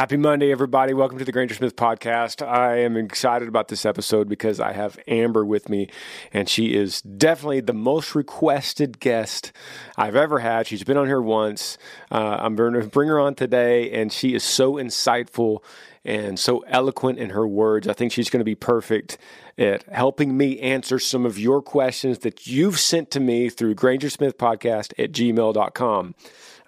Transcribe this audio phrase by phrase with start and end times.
[0.00, 0.94] Happy Monday, everybody.
[0.94, 2.40] Welcome to the Granger Smith podcast.
[2.40, 5.90] I am excited about this episode because I have Amber with me,
[6.32, 9.52] and she is definitely the most requested guest
[9.98, 10.66] I've ever had.
[10.66, 11.76] She's been on here once.
[12.10, 15.58] Uh, I'm going to bring her on today, and she is so insightful
[16.02, 17.86] and so eloquent in her words.
[17.86, 19.18] I think she's going to be perfect
[19.58, 24.08] at helping me answer some of your questions that you've sent to me through Granger
[24.08, 26.14] Smith podcast at gmail.com.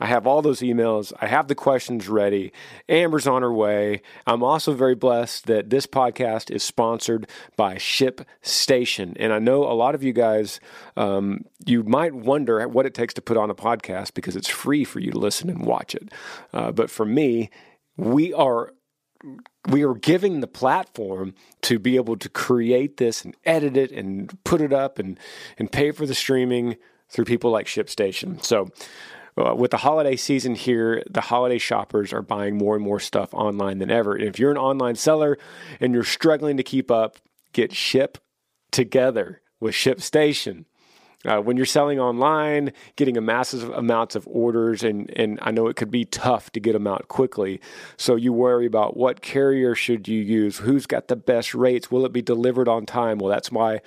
[0.02, 1.12] I have all those emails.
[1.20, 2.52] I have the questions ready.
[2.88, 4.02] Amber's on her way.
[4.26, 9.16] I'm also very blessed that this podcast is sponsored by Ship Station.
[9.20, 10.58] And I know a lot of you guys,
[10.96, 14.82] um, you might wonder what it takes to put on a podcast because it's free
[14.82, 16.10] for you to listen and watch it.
[16.52, 17.48] Uh, but for me,
[17.96, 18.72] we are
[19.68, 24.36] we are giving the platform to be able to create this and edit it and
[24.43, 25.16] put it up and
[25.58, 26.74] and pay for the streaming
[27.08, 28.43] through people like ShipStation.
[28.43, 28.68] So
[29.36, 33.33] uh, with the holiday season here, the holiday shoppers are buying more and more stuff
[33.33, 34.14] online than ever.
[34.14, 35.39] And if you're an online seller
[35.81, 37.16] and you're struggling to keep up,
[37.52, 38.19] get Ship
[38.70, 40.64] Together with ShipStation.
[41.24, 45.68] Uh, when you're selling online, getting a massive amounts of orders, and, and I know
[45.68, 47.60] it could be tough to get them out quickly.
[47.96, 52.04] So you worry about what carrier should you use, who's got the best rates, will
[52.04, 53.18] it be delivered on time?
[53.18, 53.80] Well, that's why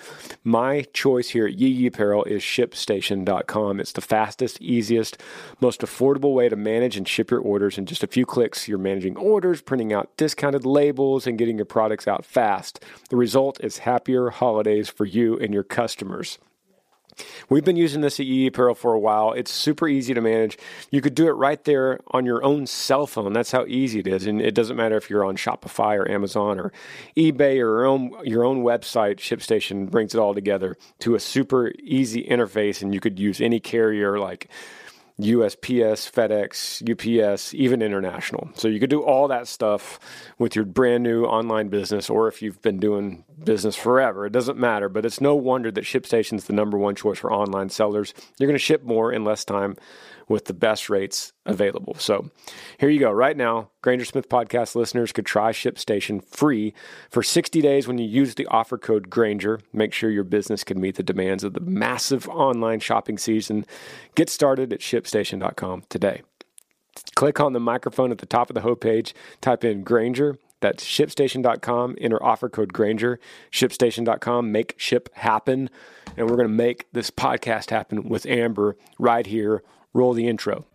[0.43, 3.79] my choice here at Yee Yee Apparel is ShipStation.com.
[3.79, 5.21] It's the fastest, easiest,
[5.59, 7.77] most affordable way to manage and ship your orders.
[7.77, 11.65] In just a few clicks, you're managing orders, printing out discounted labels, and getting your
[11.65, 12.83] products out fast.
[13.09, 16.39] The result is happier holidays for you and your customers.
[17.49, 19.33] We've been using this at Yee Yee Apparel for a while.
[19.33, 20.57] It's super easy to manage.
[20.91, 23.33] You could do it right there on your own cell phone.
[23.33, 24.25] That's how easy it is.
[24.25, 26.71] And it doesn't matter if you're on Shopify or Amazon or
[27.15, 31.71] eBay or your own, your own website, ShipStation brings it all together to a super
[31.83, 32.81] easy interface.
[32.81, 34.49] And you could use any carrier like
[35.19, 36.81] USPS, FedEx,
[37.31, 38.49] UPS, even international.
[38.55, 39.99] So you could do all that stuff
[40.37, 44.57] with your brand new online business, or if you've been doing business forever, it doesn't
[44.57, 44.89] matter.
[44.89, 48.13] But it's no wonder that ShipStation is the number one choice for online sellers.
[48.37, 49.77] You're going to ship more in less time
[50.27, 51.95] with the best rates available.
[51.95, 52.29] So
[52.79, 53.11] here you go.
[53.11, 56.73] Right now, Granger Smith podcast listeners could try ShipStation free
[57.09, 59.59] for 60 days when you use the offer code Granger.
[59.73, 63.65] Make sure your business can meet the demands of the massive online shopping season.
[64.15, 66.21] Get started at shipstation.com today.
[67.15, 70.37] Click on the microphone at the top of the homepage, type in Granger.
[70.61, 71.95] That's shipstation.com.
[71.99, 73.19] Enter offer code Granger.
[73.51, 74.51] Shipstation.com.
[74.51, 75.69] Make ship happen.
[76.17, 79.61] And we're going to make this podcast happen with Amber right here
[79.95, 80.65] Roll the intro.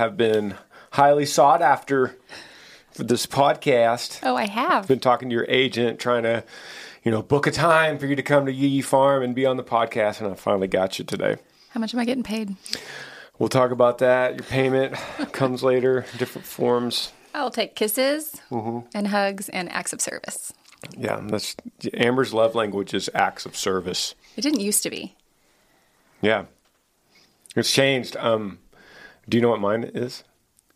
[0.00, 0.54] Have been
[0.92, 2.16] highly sought after
[2.90, 4.18] for this podcast.
[4.22, 4.88] Oh, I have.
[4.88, 6.42] Been talking to your agent, trying to,
[7.04, 9.44] you know, book a time for you to come to Yee Yee Farm and be
[9.44, 11.36] on the podcast, and I finally got you today.
[11.68, 12.56] How much am I getting paid?
[13.38, 14.36] We'll talk about that.
[14.36, 14.94] Your payment
[15.32, 17.12] comes later, different forms.
[17.34, 18.88] I'll take kisses Mm-hmm.
[18.94, 20.52] and hugs and acts of service.
[20.96, 21.56] Yeah, that's
[21.92, 24.14] Amber's love language is acts of service.
[24.36, 25.14] It didn't used to be.
[26.22, 26.46] Yeah,
[27.54, 28.16] it's changed.
[28.16, 28.58] Um,
[29.30, 30.24] do you know what mine is?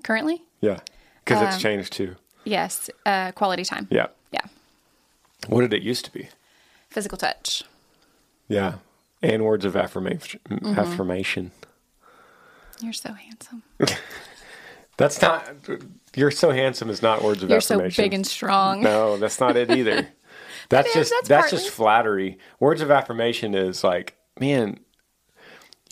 [0.02, 0.80] Currently, Yeah,
[1.24, 2.16] because it's Um, changed too.
[2.44, 3.88] yes, uh, quality time.
[3.90, 4.06] Yeah.
[4.30, 4.40] Yeah.
[5.48, 6.28] What did it used to be?
[6.90, 7.64] Physical touch.
[8.48, 8.74] Yeah,
[9.22, 10.40] and words of affirmation.
[10.48, 10.78] Mm-hmm.
[10.78, 11.50] Affirmation.
[12.80, 13.62] You're so handsome.
[14.96, 15.48] That's not.
[16.14, 18.04] You're so handsome is not words of You're so affirmation.
[18.04, 18.82] big and strong.
[18.82, 20.06] No, that's not it either.
[20.70, 22.38] That's just that's that's, just flattery.
[22.60, 24.78] Words of affirmation is like, man,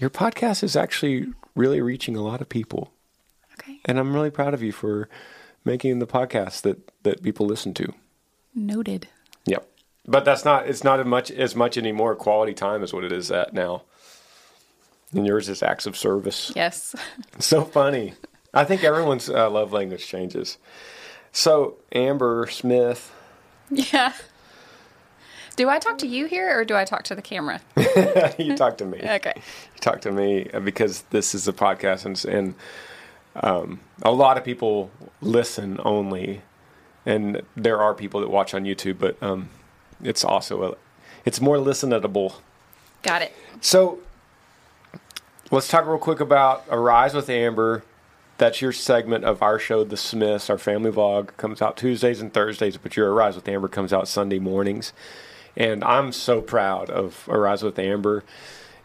[0.00, 2.92] your podcast is actually really reaching a lot of people,
[3.54, 3.80] Okay.
[3.84, 5.08] and I'm really proud of you for
[5.64, 7.92] making the podcast that that people listen to.
[8.54, 9.08] Noted.
[9.46, 9.68] Yep.
[10.06, 13.12] But that's not it's not as much as much anymore quality time is what it
[13.12, 13.82] is at now.
[15.14, 16.52] And yours is acts of service.
[16.56, 16.94] Yes.
[17.38, 18.14] So funny.
[18.54, 20.58] I think everyone's uh, love language changes.
[21.32, 23.12] So Amber Smith,
[23.70, 24.12] Yeah.
[25.56, 27.60] Do I talk to you here or do I talk to the camera?
[28.38, 28.98] you talk to me.
[28.98, 29.32] Okay.
[29.36, 32.54] You talk to me uh, because this is a podcast, and, and
[33.36, 34.90] um, a lot of people
[35.20, 36.42] listen only,
[37.04, 39.50] and there are people that watch on YouTube, but um,
[40.02, 40.76] it's also a,
[41.24, 42.36] it's more listenable.
[43.02, 43.34] Got it.
[43.60, 43.98] So
[45.50, 47.84] let's talk real quick about Arise with Amber.
[48.38, 50.50] That's your segment of our show, The Smiths.
[50.50, 54.08] Our family vlog comes out Tuesdays and Thursdays, but your Arise with Amber comes out
[54.08, 54.92] Sunday mornings.
[55.56, 58.24] And I'm so proud of Arise with Amber.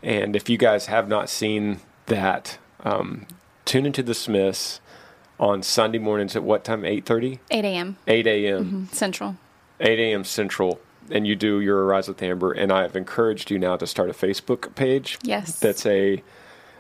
[0.04, 3.26] And if you guys have not seen that, um,
[3.66, 4.80] tune into The Smiths
[5.40, 6.82] on Sunday mornings at what time?
[6.82, 7.40] 8.30?
[7.52, 7.98] 8 a.m.
[8.08, 8.90] 8 a.m.
[8.92, 9.36] Central.
[9.80, 10.24] 8 a.m.
[10.24, 10.80] Central,
[11.12, 12.52] and you do your Arise with Amber.
[12.52, 15.20] And I've encouraged you now to start a Facebook page.
[15.24, 15.60] Yes.
[15.60, 16.24] That's a.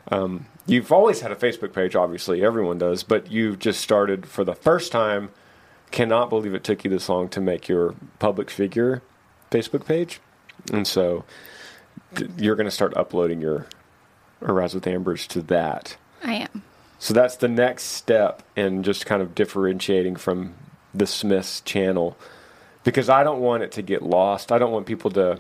[0.10, 4.44] Um, you've always had a Facebook page, obviously, everyone does, but you've just started for
[4.44, 5.30] the first time.
[5.92, 9.01] Cannot believe it took you this long to make your public figure
[9.52, 10.20] Facebook page.
[10.72, 11.24] And so
[12.38, 13.68] you're going to start uploading your
[14.42, 15.98] Arise with Ambers to that.
[16.24, 16.64] I am.
[17.00, 20.56] So that's the next step in just kind of differentiating from
[20.94, 22.18] the Smiths channel
[22.84, 24.52] because I don't want it to get lost.
[24.52, 25.40] I don't want people to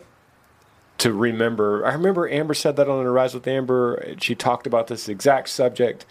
[0.99, 1.85] to remember.
[1.85, 4.15] I remember Amber said that on Arise with Amber.
[4.19, 6.05] She talked about this exact subject,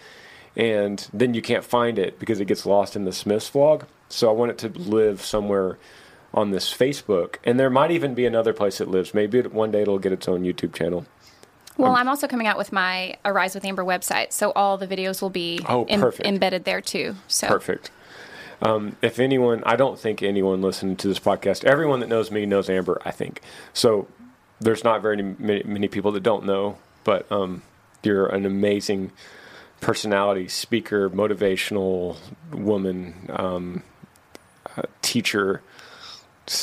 [0.57, 3.85] and then you can't find it because it gets lost in the Smiths vlog.
[4.09, 5.79] So I want it to live somewhere
[6.34, 9.14] on this Facebook, and there might even be another place it lives.
[9.14, 11.06] Maybe it, one day it'll get its own YouTube channel.
[11.78, 15.20] Well, I'm also coming out with my Arise with Amber website, so all the videos
[15.20, 17.17] will be Oh, em- embedded there too.
[17.28, 17.90] So Perfect.
[18.62, 22.46] Um, if anyone, I don't think anyone listening to this podcast, everyone that knows me
[22.46, 23.43] knows Amber, I think.
[23.75, 24.08] So
[24.58, 27.61] there's not very many, many people that don't know, but um,
[28.02, 29.12] you're an amazing
[29.82, 32.17] personality, speaker, motivational
[32.50, 33.82] woman, um,
[34.78, 35.61] uh, teacher,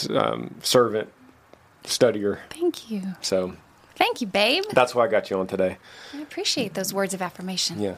[0.09, 1.09] um, servant,
[1.83, 2.39] studier.
[2.49, 3.15] Thank you.
[3.21, 3.55] So
[3.95, 4.63] Thank you, babe.
[4.71, 5.77] that's why I got you on today.
[6.13, 7.79] I appreciate those words of affirmation.
[7.79, 7.95] Yeah.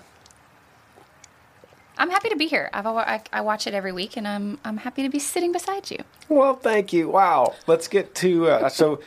[1.97, 2.69] I'm happy to be here.
[2.73, 5.89] I've, I, I watch it every week, and I'm I'm happy to be sitting beside
[5.89, 5.99] you.
[6.27, 7.09] Well, thank you.
[7.09, 7.55] Wow.
[7.67, 9.01] Let's get to uh, so.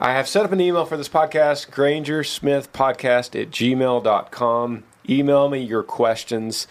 [0.00, 4.84] I have set up an email for this podcast, Granger Smith Podcast at gmail.com.
[5.08, 6.68] Email me your questions,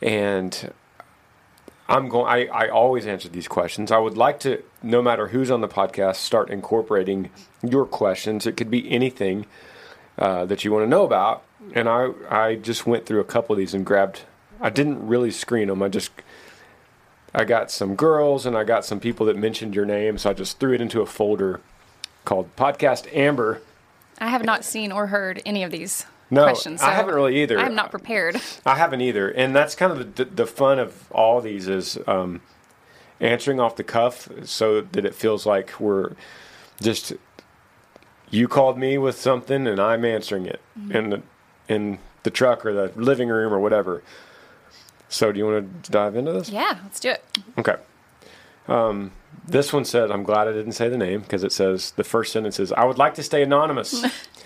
[0.00, 0.72] and
[1.88, 2.26] I'm going.
[2.26, 3.92] I, I always answer these questions.
[3.92, 7.30] I would like to, no matter who's on the podcast, start incorporating
[7.62, 8.46] your questions.
[8.46, 9.46] It could be anything
[10.18, 11.42] uh, that you want to know about.
[11.74, 14.22] And I I just went through a couple of these and grabbed.
[14.60, 15.82] I didn't really screen them.
[15.82, 16.10] I just
[17.34, 20.32] I got some girls and I got some people that mentioned your name, so I
[20.32, 21.60] just threw it into a folder
[22.24, 23.60] called Podcast Amber.
[24.18, 26.82] I have not seen or heard any of these No, questions.
[26.82, 27.58] I haven't really either.
[27.58, 28.40] I'm not prepared.
[28.66, 32.40] I haven't either, and that's kind of the, the fun of all these is um,
[33.20, 36.12] answering off the cuff, so that it feels like we're
[36.80, 37.12] just
[38.30, 40.60] you called me with something and I'm answering it
[40.90, 41.22] in the
[41.68, 44.02] in the truck or the living room or whatever.
[45.08, 46.48] So, do you want to dive into this?
[46.48, 47.24] Yeah, let's do it.
[47.56, 47.76] Okay.
[48.66, 49.12] Um,
[49.46, 52.32] this one said, I'm glad I didn't say the name because it says the first
[52.32, 54.04] sentence is, I would like to stay anonymous.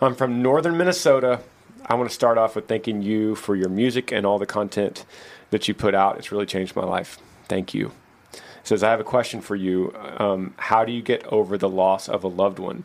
[0.00, 1.40] I'm from northern Minnesota.
[1.86, 5.06] I want to start off with thanking you for your music and all the content
[5.50, 6.18] that you put out.
[6.18, 7.18] It's really changed my life.
[7.48, 7.92] Thank you.
[8.34, 9.94] It says, I have a question for you.
[10.18, 12.84] Um, how do you get over the loss of a loved one?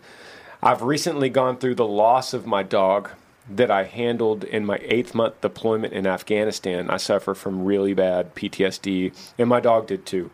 [0.64, 3.10] I've recently gone through the loss of my dog
[3.50, 6.90] that I handled in my eighth month deployment in Afghanistan.
[6.90, 10.32] I suffer from really bad PTSD, and my dog did too.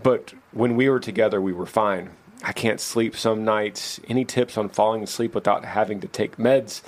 [0.00, 2.10] But when we were together, we were fine.
[2.42, 4.00] I can't sleep some nights.
[4.08, 6.82] Any tips on falling asleep without having to take meds?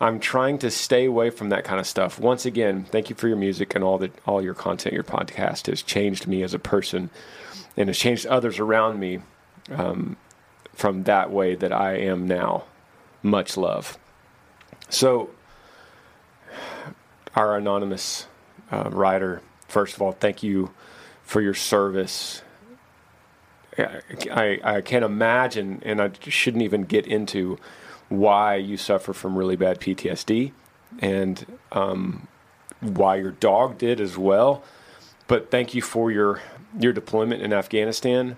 [0.00, 2.18] I'm trying to stay away from that kind of stuff.
[2.18, 4.94] Once again, thank you for your music and all the all your content.
[4.94, 7.10] Your podcast has changed me as a person,
[7.76, 9.20] and has changed others around me
[9.70, 10.16] um,
[10.74, 12.64] from that way that I am now.
[13.22, 13.96] Much love.
[14.90, 15.30] So,
[17.34, 18.26] our anonymous
[18.70, 20.72] uh, writer, first of all, thank you
[21.22, 22.42] for your service.
[23.78, 27.58] I, I, can't imagine, and I shouldn't even get into
[28.08, 30.52] why you suffer from really bad PTSD
[31.00, 32.28] and um,
[32.80, 34.62] why your dog did as well.
[35.26, 36.40] But thank you for your
[36.78, 38.36] your deployment in Afghanistan,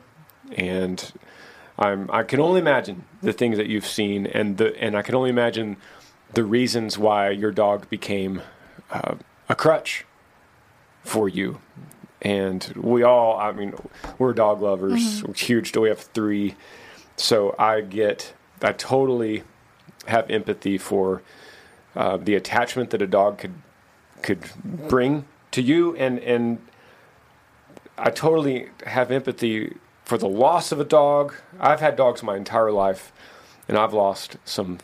[0.53, 1.13] and
[1.79, 5.15] I'm I can only imagine the things that you've seen, and the and I can
[5.15, 5.77] only imagine
[6.35, 8.43] the reasons why your dog became
[8.91, 9.17] uh,
[9.49, 10.05] a crutch
[11.03, 11.61] for you.
[12.23, 13.75] And we all, I mean,
[14.19, 15.73] we're dog lovers, We're huge.
[15.73, 16.57] Do we have three,
[17.17, 18.33] so I get,
[18.63, 19.43] I totally
[20.07, 21.23] have empathy for
[21.95, 23.55] uh, the attachment that a dog could
[24.23, 24.41] could
[24.89, 26.59] bring to you and and
[27.99, 31.35] I totally have empathy for the loss of a dog.
[31.59, 33.13] I've had dogs my entire life
[33.69, 34.79] and I've lost some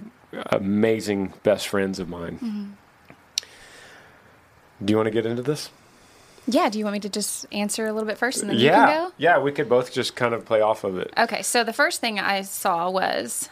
[0.47, 2.37] amazing best friends of mine.
[2.37, 2.65] Mm-hmm.
[4.85, 5.71] Do you want to get into this?
[6.47, 6.69] Yeah.
[6.69, 8.89] Do you want me to just answer a little bit first and then you can
[8.89, 9.13] go?
[9.17, 11.13] Yeah, we could both just kind of play off of it.
[11.17, 13.49] Okay, so the first thing I saw was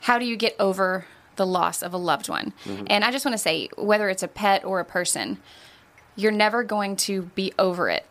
[0.00, 1.06] how do you get over
[1.36, 2.52] the loss of a loved one?
[2.64, 2.84] Mm-hmm.
[2.88, 5.38] And I just want to say, whether it's a pet or a person,
[6.16, 8.06] you're never going to be over it,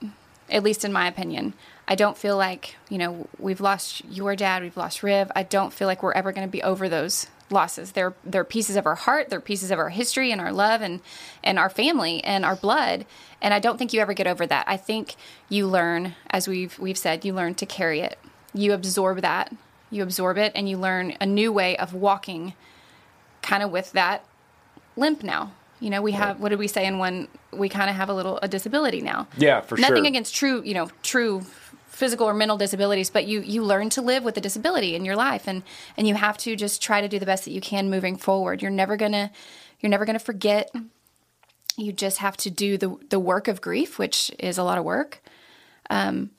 [0.49, 1.53] at least in my opinion.
[1.87, 5.31] I don't feel like, you know, we've lost your dad, we've lost Riv.
[5.35, 7.91] I don't feel like we're ever going to be over those losses.
[7.91, 11.01] They're they're pieces of our heart, they're pieces of our history and our love and
[11.43, 13.05] and our family and our blood.
[13.41, 14.65] And I don't think you ever get over that.
[14.67, 15.15] I think
[15.49, 18.17] you learn, as we've we've said, you learn to carry it.
[18.53, 19.53] You absorb that.
[19.89, 22.53] You absorb it and you learn a new way of walking
[23.41, 24.23] kind of with that
[24.95, 25.51] limp now.
[25.79, 28.13] You know, we have what did we say in one we kind of have a
[28.13, 29.27] little a disability now.
[29.37, 29.95] Yeah, for Nothing sure.
[29.95, 31.41] Nothing against true, you know, true
[32.01, 35.15] physical or mental disabilities, but you you learn to live with a disability in your
[35.15, 35.61] life and
[35.95, 38.59] and you have to just try to do the best that you can moving forward.
[38.59, 39.29] You're never to
[39.79, 40.73] you're never to forget.
[41.77, 44.83] You just have to do the the work of grief, which is a lot of
[44.83, 45.21] work.
[45.91, 46.31] Um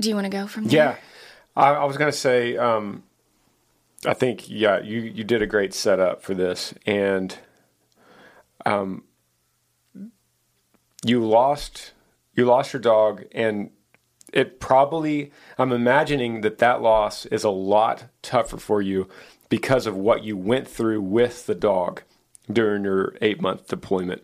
[0.00, 0.74] do you want to go from there?
[0.74, 0.96] Yeah,
[1.54, 2.56] I, I was gonna say.
[2.56, 3.04] Um,
[4.04, 7.38] I think yeah, you you did a great setup for this, and
[8.66, 9.04] um,
[11.04, 11.92] you lost
[12.34, 13.70] you lost your dog, and
[14.32, 19.08] it probably I'm imagining that that loss is a lot tougher for you
[19.48, 22.02] because of what you went through with the dog
[22.50, 24.22] during your eight month deployment.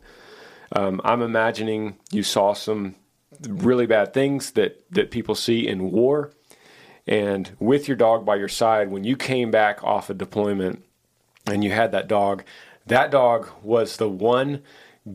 [0.72, 2.96] Um, I'm imagining you saw some
[3.40, 6.32] really bad things that that people see in war
[7.06, 10.82] and with your dog by your side when you came back off a deployment
[11.46, 12.42] and you had that dog
[12.86, 14.62] that dog was the one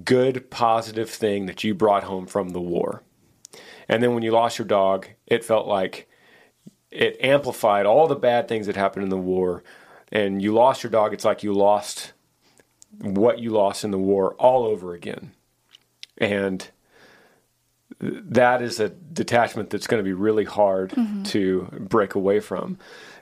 [0.03, 3.03] good positive thing that you brought home from the war
[3.89, 6.07] and then when you lost your dog it felt like
[6.89, 9.63] it amplified all the bad things that happened in the war
[10.11, 12.13] and you lost your dog it's like you lost
[12.99, 15.31] what you lost in the war all over again
[16.17, 16.71] and
[18.01, 21.23] that is a detachment that's going to be really hard mm-hmm.
[21.23, 22.77] to break away from.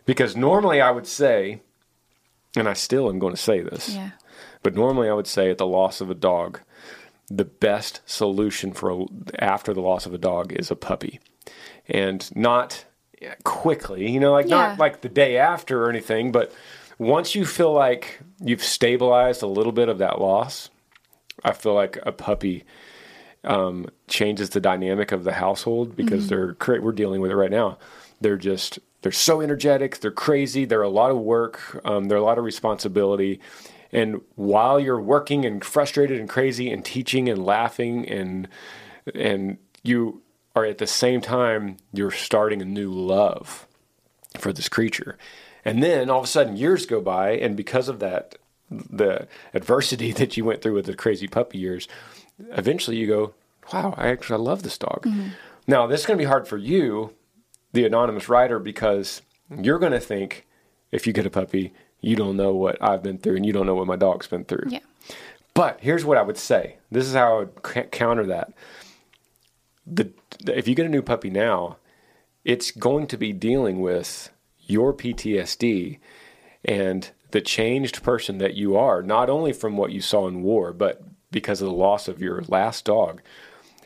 [0.05, 1.61] Because normally I would say,
[2.55, 4.11] and I still am going to say this, Yeah.
[4.63, 6.59] But normally I would say at the loss of a dog,
[7.29, 9.05] the best solution for a,
[9.39, 11.19] after the loss of a dog is a puppy,
[11.87, 12.85] and not
[13.43, 14.09] quickly.
[14.09, 14.69] You know, like Yeah.
[14.69, 16.51] not like the day after or anything, but
[16.97, 20.69] once you feel like you've stabilized a little bit of that loss,
[21.43, 22.65] I feel like a puppy
[23.45, 27.51] um, changes the dynamic of the household because they're cra- we're dealing with it right
[27.51, 27.77] now.
[28.19, 32.23] They're just they're so energetic, they're crazy, they're a lot of work, um, they're a
[32.23, 33.39] lot of responsibility.
[33.91, 38.47] And while you're working and frustrated and crazy and teaching and laughing and
[39.15, 40.21] and you
[40.55, 43.67] are at the same time you're starting a new love
[44.37, 45.17] for this creature.
[45.65, 48.35] And then all of a sudden years go by and because of that
[48.69, 51.87] the adversity that you went through with the crazy puppy years,
[52.51, 53.33] eventually you go,
[53.73, 55.03] Wow, I actually I love this dog.
[55.03, 55.29] Mm-hmm.
[55.67, 57.13] Now this is gonna be hard for you,
[57.73, 60.45] the anonymous writer, because you're gonna think
[60.91, 63.65] if you get a puppy, you don't know what I've been through and you don't
[63.65, 64.65] know what my dog's been through.
[64.69, 64.79] Yeah.
[65.53, 66.77] But here's what I would say.
[66.91, 68.53] This is how I would counter that.
[69.85, 70.11] The
[70.47, 71.77] if you get a new puppy now,
[72.45, 74.29] it's going to be dealing with
[74.61, 75.99] your PTSD
[76.63, 80.71] and the changed person that you are, not only from what you saw in war,
[80.73, 81.01] but
[81.31, 83.21] because of the loss of your last dog.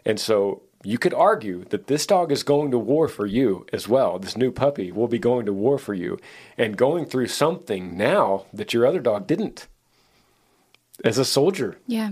[0.06, 3.88] And so you could argue that this dog is going to war for you as
[3.88, 4.20] well.
[4.20, 6.20] This new puppy will be going to war for you
[6.58, 9.68] and going through something now that your other dog didn't.
[11.04, 12.12] As a soldier, Yeah.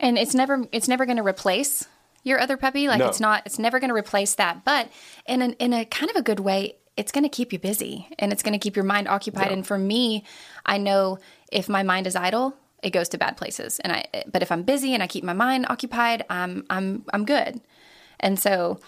[0.00, 1.86] And it's never it's never going to replace
[2.22, 2.86] your other puppy.
[2.86, 3.08] Like No.
[3.08, 4.64] it's not it's never going to replace that.
[4.64, 4.90] But
[5.26, 8.08] in an, in a kind of a good way, it's going to keep you busy
[8.18, 9.52] and it's going to keep your mind occupied.
[9.52, 10.24] And for me,
[10.64, 11.18] I know
[11.50, 13.80] if my mind is idle, it goes to bad places.
[13.80, 17.24] And I but if I'm busy and I keep my mind occupied, I'm I'm I'm
[17.24, 17.60] good.
[18.20, 18.80] And so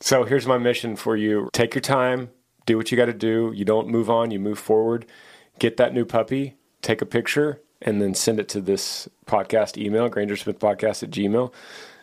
[0.00, 1.48] So here's my mission for you.
[1.52, 2.30] Take your time,
[2.66, 3.52] do what you got to do.
[3.54, 5.06] You don't move on, you move forward.
[5.58, 10.08] Get that new puppy, take a picture, and then send it to this podcast email,
[10.08, 11.52] Granger Smith Podcast at Gmail.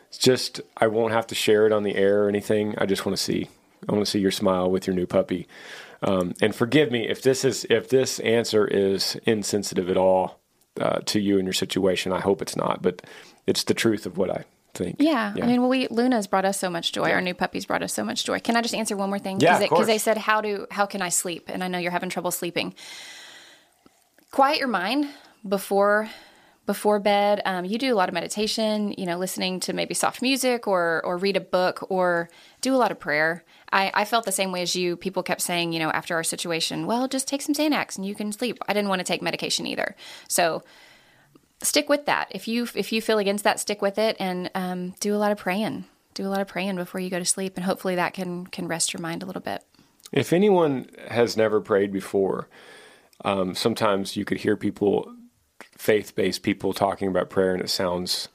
[0.07, 2.75] It's just, I won't have to share it on the air or anything.
[2.77, 3.49] I just want to see,
[3.87, 5.47] I want to see your smile with your new puppy.
[6.01, 10.40] Um, and forgive me if this is, if this answer is insensitive at all
[10.79, 12.11] uh, to you and your situation.
[12.11, 13.01] I hope it's not, but
[13.47, 14.97] it's the truth of what I think.
[14.99, 15.33] Yeah.
[15.35, 17.11] I mean, well, we Luna's brought us so much joy.
[17.11, 18.39] Our new puppies brought us so much joy.
[18.39, 19.39] Can I just answer one more thing?
[19.39, 22.09] Yeah, Because they said, "How do how can I sleep?" And I know you're having
[22.09, 22.73] trouble sleeping.
[24.31, 25.09] Quiet your mind
[25.47, 26.09] before
[26.65, 27.41] before bed.
[27.45, 31.01] Um, you do a lot of meditation, you know, listening to maybe soft music or
[31.03, 32.29] or read a book or
[32.61, 33.43] do a lot of prayer.
[33.71, 34.95] I, I felt the same way as you.
[34.95, 38.15] People kept saying, you know, after our situation, well, just take some Xanax and you
[38.15, 38.59] can sleep.
[38.67, 39.95] I didn't want to take medication either.
[40.27, 40.63] So
[41.63, 42.27] stick with that.
[42.31, 45.31] If you if you feel against that, stick with it and um, do a lot
[45.31, 45.85] of praying.
[46.13, 48.67] Do a lot of praying before you go to sleep, and hopefully that can can
[48.67, 49.63] rest your mind a little bit.
[50.11, 52.49] If anyone has never prayed before,
[53.23, 55.13] um, sometimes you could hear people,
[55.81, 58.29] faith based people, talking about prayer, and it sounds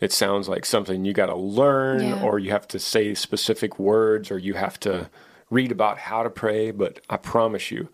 [0.00, 2.22] it sounds like something you got to learn, Yeah.
[2.22, 5.08] or you have to say specific words, or you have to
[5.50, 6.70] read about how to pray.
[6.72, 7.88] But I promise you,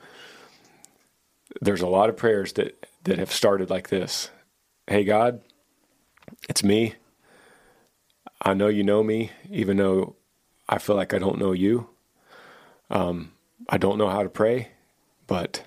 [1.61, 4.31] there's a lot of prayers that that have started like this.
[4.89, 5.41] Hey God,
[6.49, 6.95] it's me.
[8.43, 10.17] I know you know me, even though
[10.69, 11.89] I feel like I don't know you.
[12.91, 13.33] Um,
[13.69, 14.71] I don't know how to pray,
[15.29, 15.63] but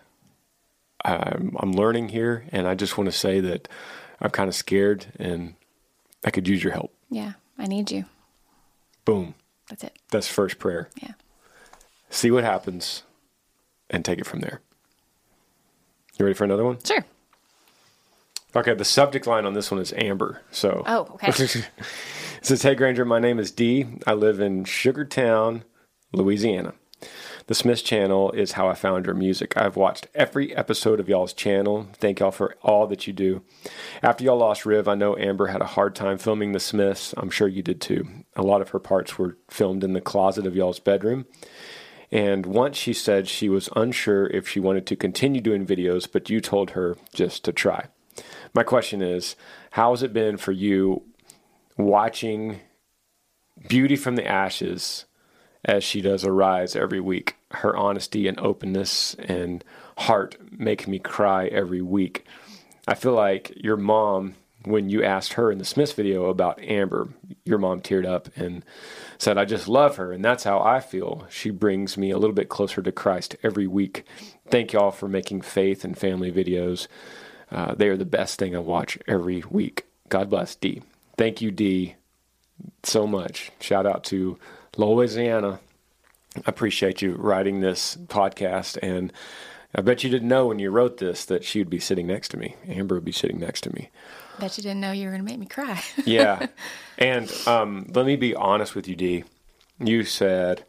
[1.05, 3.67] I'm, I'm learning here, and I just want to say that
[4.21, 5.55] I'm kind of scared, and
[6.23, 6.93] I could use your help.
[7.09, 8.05] Yeah, I need you.
[9.05, 9.35] Boom.
[9.69, 9.97] That's it.
[10.11, 10.89] That's first prayer.
[11.01, 11.11] Yeah.
[12.09, 13.03] See what happens,
[13.89, 14.61] and take it from there.
[16.17, 16.77] You ready for another one?
[16.83, 17.03] Sure.
[18.55, 20.41] Okay, the subject line on this one is Amber.
[20.51, 21.27] So, Oh, okay.
[21.43, 21.65] it
[22.43, 23.87] says, Hey Granger, my name is Dee.
[24.05, 25.63] I live in Sugartown,
[26.11, 26.73] Louisiana.
[27.47, 29.57] The Smiths channel is how I found your music.
[29.57, 31.89] I've watched every episode of y'all's channel.
[31.93, 33.41] Thank y'all for all that you do.
[34.01, 37.13] After y'all lost Riv, I know Amber had a hard time filming the Smiths.
[37.17, 38.07] I'm sure you did too.
[38.37, 41.25] A lot of her parts were filmed in the closet of y'all's bedroom.
[42.13, 46.29] And once she said she was unsure if she wanted to continue doing videos, but
[46.29, 47.87] you told her just to try.
[48.53, 49.35] My question is,
[49.71, 51.03] how has it been for you
[51.77, 52.61] watching
[53.67, 55.05] Beauty from the Ashes
[55.65, 57.35] as she does arise every week?
[57.51, 59.63] Her honesty and openness and
[59.97, 62.25] heart make me cry every week.
[62.87, 67.09] I feel like your mom, when you asked her in the Smiths video about Amber,
[67.45, 68.63] your mom teared up and
[69.17, 70.11] said, I just love her.
[70.11, 71.25] And that's how I feel.
[71.29, 74.05] She brings me a little bit closer to Christ every week.
[74.49, 76.87] Thank y'all for making faith and family videos.
[77.51, 79.85] Uh, they are the best thing I watch every week.
[80.09, 80.81] God bless D.
[81.17, 81.95] Thank you, D,
[82.83, 83.51] so much.
[83.59, 84.37] Shout out to
[84.77, 85.59] Louisiana.
[86.37, 88.77] I appreciate you writing this podcast.
[88.81, 89.13] And
[89.75, 92.29] I bet you didn't know when you wrote this that she would be sitting next
[92.29, 92.55] to me.
[92.67, 93.89] Amber would be sitting next to me.
[94.39, 95.81] Bet you didn't know you were going to make me cry.
[96.05, 96.47] Yeah.
[96.97, 99.23] and um, let me be honest with you, D.
[99.79, 100.65] You said,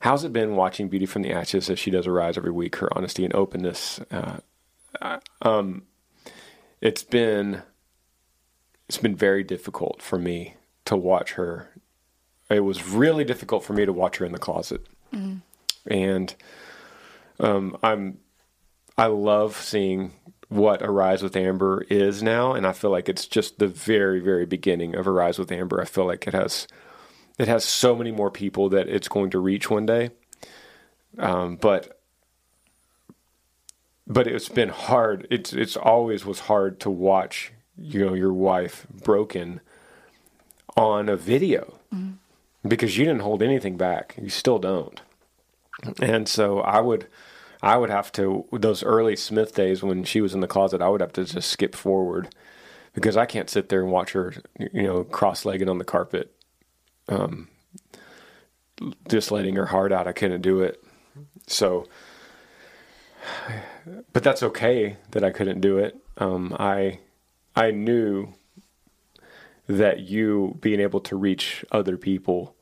[0.00, 2.76] How's it been watching Beauty from the Ashes as she does arise every week?
[2.76, 4.00] Her honesty and openness.
[4.10, 4.38] Uh,
[5.00, 5.84] uh, um,
[6.80, 7.62] it's been
[8.88, 11.70] it's been very difficult for me to watch her.
[12.50, 14.86] It was really difficult for me to watch her in the closet,
[15.86, 16.34] and
[17.40, 18.18] um, I'm
[18.96, 20.12] I love seeing
[20.48, 24.44] what Arise with Amber is now, and I feel like it's just the very, very
[24.44, 25.80] beginning of Arise with Amber.
[25.80, 26.68] I feel like it has
[27.38, 30.10] it has so many more people that it's going to reach one day.
[31.18, 32.00] Um, but
[34.06, 35.26] but it's been hard.
[35.30, 37.52] It's it's always was hard to watch.
[37.78, 39.60] You know, your wife broken
[40.76, 41.78] on a video
[42.66, 44.16] because you didn't hold anything back.
[44.20, 45.00] You still don't.
[46.00, 47.08] And so I would
[47.62, 50.88] I would have to those early Smith days when she was in the closet, I
[50.88, 52.34] would have to just skip forward
[52.94, 56.34] because I can't sit there and watch her, you know, cross-legged on the carpet,
[57.08, 57.48] um,
[59.08, 60.06] just letting her heart out.
[60.06, 60.82] I couldn't do it.
[61.46, 61.88] So,
[64.12, 65.96] but that's okay that I couldn't do it.
[66.18, 66.98] Um, I
[67.56, 68.34] I knew
[69.66, 72.54] that you being able to reach other people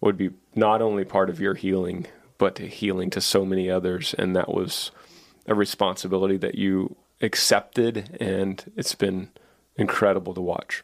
[0.00, 2.06] would be not only part of your healing,
[2.38, 4.14] but healing to so many others.
[4.18, 4.90] And that was
[5.46, 8.16] a responsibility that you accepted.
[8.20, 9.30] And it's been
[9.76, 10.82] incredible to watch.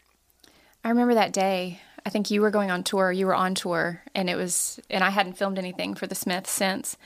[0.84, 1.80] I remember that day.
[2.06, 3.10] I think you were going on tour.
[3.10, 6.50] You were on tour, and it was, and I hadn't filmed anything for the Smiths
[6.50, 6.96] since.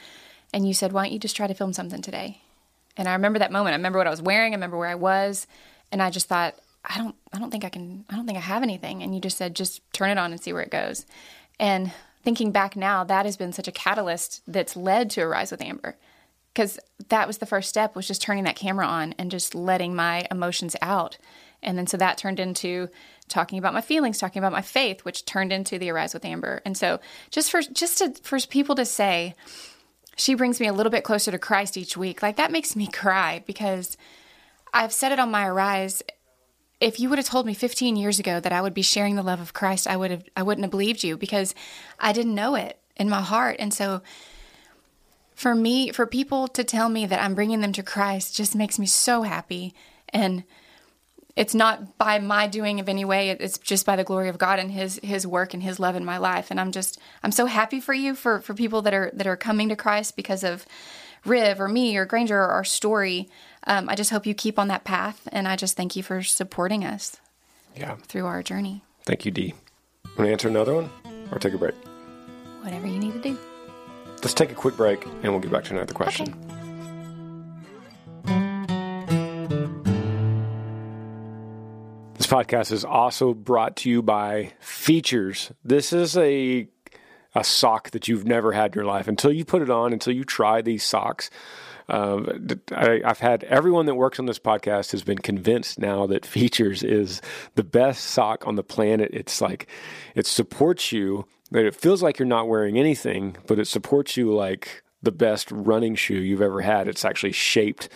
[0.52, 2.42] And you said, "Why don't you just try to film something today?"
[2.96, 3.72] And I remember that moment.
[3.72, 4.52] I remember what I was wearing.
[4.52, 5.46] I remember where I was,
[5.90, 8.04] and I just thought, I don't, I don't think I can.
[8.10, 9.02] I don't think I have anything.
[9.02, 11.06] And you just said, just turn it on and see where it goes.
[11.60, 11.92] And
[12.24, 15.96] thinking back now, that has been such a catalyst that's led to Arise with Amber
[16.52, 19.94] because that was the first step was just turning that camera on and just letting
[19.94, 21.18] my emotions out
[21.62, 22.88] and then so that turned into
[23.28, 26.60] talking about my feelings talking about my faith which turned into the arise with amber
[26.64, 29.34] and so just for just to for people to say
[30.16, 32.86] she brings me a little bit closer to christ each week like that makes me
[32.86, 33.96] cry because
[34.74, 36.02] i've said it on my arise
[36.82, 39.22] if you would have told me 15 years ago that i would be sharing the
[39.22, 41.54] love of christ i would have i wouldn't have believed you because
[41.98, 44.02] i didn't know it in my heart and so
[45.42, 48.78] for me, for people to tell me that I'm bringing them to Christ just makes
[48.78, 49.74] me so happy.
[50.08, 50.44] and
[51.34, 53.30] it's not by my doing of any way.
[53.30, 56.04] It's just by the glory of God and His His work and His love in
[56.04, 56.50] my life.
[56.50, 59.34] And I'm just I'm so happy for you for for people that are that are
[59.34, 60.66] coming to Christ because of
[61.24, 63.30] Riv or me or Granger or our story.
[63.64, 66.22] Um, I just hope you keep on that path, and I just thank you for
[66.22, 67.16] supporting us
[67.76, 67.96] Yeah.
[68.08, 68.82] through our journey.
[69.04, 69.54] Thank you, D.
[70.18, 70.90] Want to answer another one
[71.30, 71.74] or take a break?
[72.62, 73.38] Whatever you need to do.
[74.22, 76.28] Let's take a quick break and we'll get back to another question.
[76.28, 76.48] Okay.
[82.18, 85.50] This podcast is also brought to you by Feetures.
[85.64, 86.68] This is a
[87.34, 90.12] a sock that you've never had in your life until you put it on, until
[90.14, 91.30] you try these socks.
[91.88, 96.26] Um, I, I've had everyone that works on this podcast has been convinced now that
[96.32, 97.20] Feetures is
[97.54, 99.10] the best sock on the planet.
[99.12, 99.68] It's like
[100.14, 104.34] it supports you, but it feels like you're not wearing anything, but it supports you
[104.34, 106.88] like the best running shoe you've ever had.
[106.88, 107.88] It's actually shaped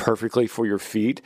[0.00, 1.20] perfectly for your feet.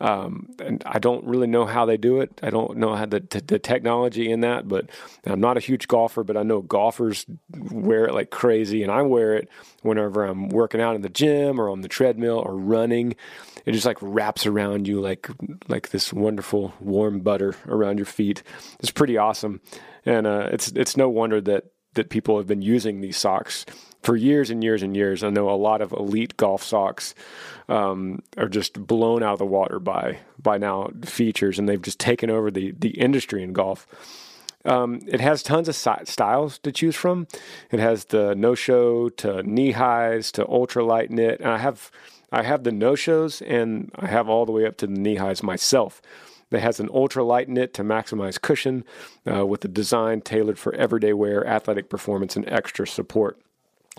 [0.00, 2.38] Um, and I don't really know how they do it.
[2.44, 4.88] I don't know how the, t- the technology in that, but
[5.26, 8.84] I'm not a huge golfer, but I know golfers wear it like crazy.
[8.84, 9.48] And I wear it
[9.82, 13.16] whenever I'm working out in the gym or on the treadmill or running.
[13.66, 15.28] It just like wraps around you like,
[15.66, 18.44] like this wonderful warm butter around your feet.
[18.78, 19.60] It's pretty awesome.
[20.06, 23.66] And, uh, it's, it's no wonder that, that people have been using these socks
[24.02, 25.22] for years and years and years.
[25.22, 27.14] I know a lot of elite golf socks
[27.68, 31.98] um, are just blown out of the water by by now Feetures, and they've just
[31.98, 33.86] taken over the the industry in golf.
[34.64, 37.26] Um, it has tons of si- styles to choose from.
[37.70, 41.90] It has the no show to knee highs to ultra light knit, and I have
[42.32, 45.16] I have the no shows, and I have all the way up to the knee
[45.16, 46.02] highs myself.
[46.50, 48.84] It has an ultra light knit to maximize cushion
[49.30, 53.40] uh, with a design tailored for everyday wear, athletic performance, and extra support.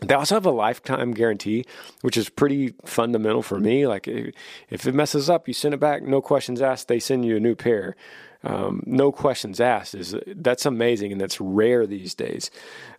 [0.02, 1.66] They also have a lifetime guarantee,
[2.02, 3.86] which is pretty fundamental for me.
[3.86, 6.88] Like if it messes up, you send it back, no questions asked.
[6.88, 7.96] They send you a new pair.
[8.44, 12.50] Um, no questions asked is that's amazing and that's rare these days.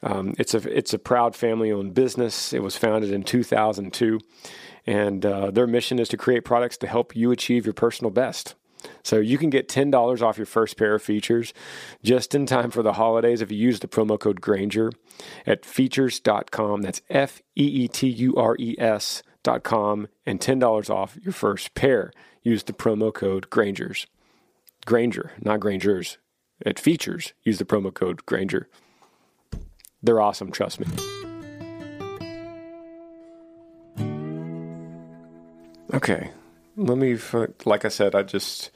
[0.02, 2.52] Um, it's a it's a proud family owned business.
[2.52, 4.20] It was founded in 2002,
[4.86, 8.54] and uh, their mission is to create products to help you achieve your personal best.
[9.02, 11.52] So you can get $10 off your first pair of Feetures
[12.02, 14.92] just in time for the holidays if you use the promo code Granger
[15.46, 16.82] at feetures.com.
[16.82, 22.12] That's F E E T U R E S.com and $10 off your first pair.
[22.42, 24.06] Use the promo code Grangers.
[24.84, 26.18] Granger, not Grangers.
[26.64, 28.68] At Feetures, use the promo code Granger.
[30.02, 30.86] They're awesome, trust me.
[35.92, 36.30] Okay,
[36.76, 37.18] let me
[37.64, 38.70] like i said i just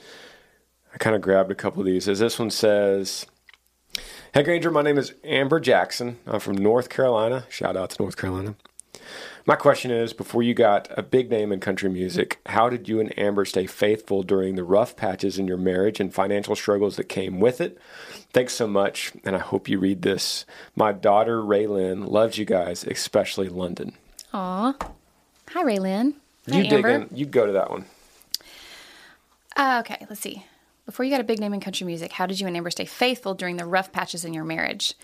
[0.95, 2.09] i kind of grabbed a couple of these.
[2.09, 3.27] As this one says
[4.35, 6.19] hey granger my name is amber jackson.
[6.27, 7.47] I'm from north carolina.
[7.49, 8.55] Shout out to north carolina.
[9.47, 13.01] My question is before you got a big name in country music how did you
[13.01, 17.05] and amber stay faithful during the rough patches in your marriage and financial struggles that
[17.05, 17.79] came with it?
[18.33, 20.45] Thanks so much and i hope you read this.
[20.75, 23.95] My daughter raylyn loves you guys especially london.
[24.33, 24.75] Aw.
[25.51, 25.63] Hi,
[26.49, 26.55] Raylyn.
[26.55, 26.89] you Hi, dig Amber.
[26.89, 27.87] in you go to that one
[29.57, 30.45] Uh, okay, let's see.
[30.85, 32.85] Before you got a big name in country music, how did you and Amber stay
[32.85, 34.95] faithful during the rough patches in your marriage?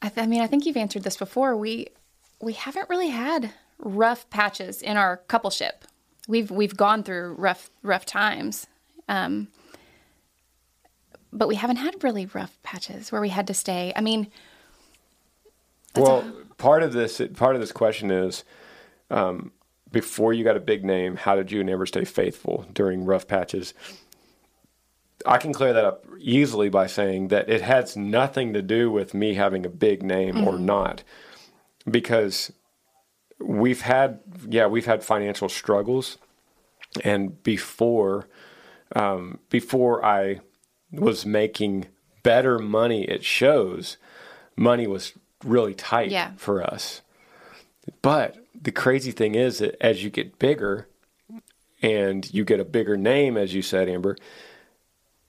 [0.00, 1.56] I, th- I mean, I think you've answered this before.
[1.56, 1.88] We
[2.40, 5.82] we haven't really had rough patches in our coupleship.
[6.26, 8.66] We've we've gone through rough rough times,
[9.08, 9.48] um,
[11.32, 13.92] but we haven't had really rough patches where we had to stay.
[13.94, 14.26] I mean,
[15.94, 16.24] well,
[16.58, 18.42] part of this part of this question is
[19.10, 19.52] um,
[19.92, 23.28] before you got a big name, how did you and Amber stay faithful during rough
[23.28, 23.74] patches?
[25.24, 29.14] I can clear that up easily by saying that it has nothing to do with
[29.14, 31.04] me having a big name or not,
[31.88, 32.52] because
[33.38, 36.18] we've had yeah we've had financial struggles,
[37.04, 38.26] and before
[38.96, 40.40] um, before I
[40.90, 41.86] was making
[42.24, 43.96] better money at shows,
[44.56, 45.12] money was
[45.44, 46.32] really tight Yeah.
[46.36, 47.00] for us.
[48.00, 50.88] But the crazy thing is that as you get bigger
[51.80, 54.16] and you get a bigger name, as you said, Amber,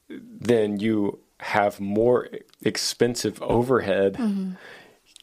[0.09, 2.29] then you have more
[2.61, 4.13] expensive overhead.
[4.13, 4.51] Mm-hmm.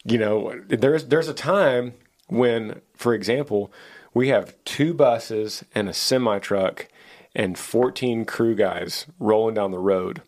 [0.03, 1.93] You know, there's there's a time
[2.27, 3.71] when, for example,
[4.13, 6.87] we have two buses and a semi truck
[7.33, 10.21] and 14 crew guys rolling down the road.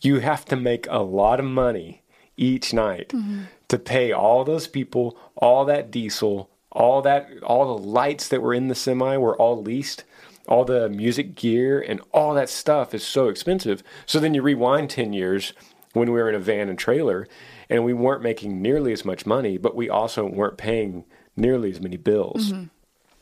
[0.00, 2.02] You have to make a lot of money
[2.36, 3.42] each night mm-hmm.
[3.72, 8.54] To pay all those people, all that diesel, all that all the lights that were
[8.54, 10.04] in the semi were all leased
[10.48, 14.88] all the music gear and all that stuff is so expensive so then you rewind
[14.88, 15.52] 10 years
[15.92, 17.28] when we were in a van and trailer
[17.68, 21.04] and we weren't making nearly as much money but we also weren't paying
[21.36, 22.64] nearly as many bills mm-hmm.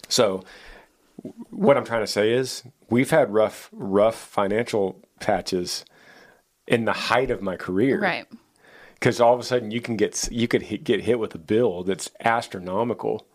[0.09, 0.43] so
[1.51, 5.85] what i'm trying to say is we've had rough, rough financial patches
[6.71, 8.01] in the height of my career.
[8.01, 8.27] Right.
[9.01, 11.39] Because all of a sudden you can get you could hit, get hit with a
[11.39, 13.27] bill that's astronomical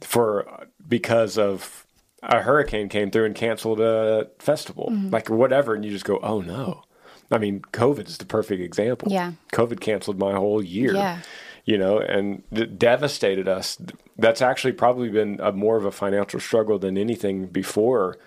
[0.00, 1.86] for because of
[2.22, 5.10] a hurricane came through and canceled a festival, Mm-hmm.
[5.10, 6.82] like whatever, and you just go, oh no.
[7.30, 9.10] I mean, COVID is the perfect example.
[9.10, 9.32] Yeah.
[9.54, 10.92] COVID canceled my whole year.
[10.94, 11.20] Yeah.
[11.64, 13.78] You know, and it devastated us.
[14.18, 18.18] That's actually probably been a more of a financial struggle than anything before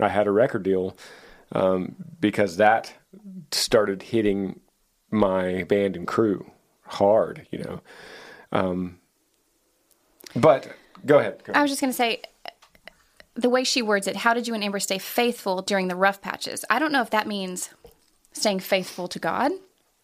[0.00, 0.96] I had a record deal,
[1.52, 2.94] um, because that
[3.50, 4.60] started hitting
[5.10, 6.50] my band and crew
[6.86, 7.46] hard.
[7.50, 7.80] You know,
[8.52, 8.98] um,
[10.34, 10.68] but
[11.04, 11.42] go ahead.
[11.44, 12.22] Go I was just going to say,
[13.34, 16.20] the way she words it, how did you and Amber stay faithful during the rough
[16.20, 16.64] patches?
[16.68, 17.70] I don't know if that means
[18.32, 19.52] staying faithful to God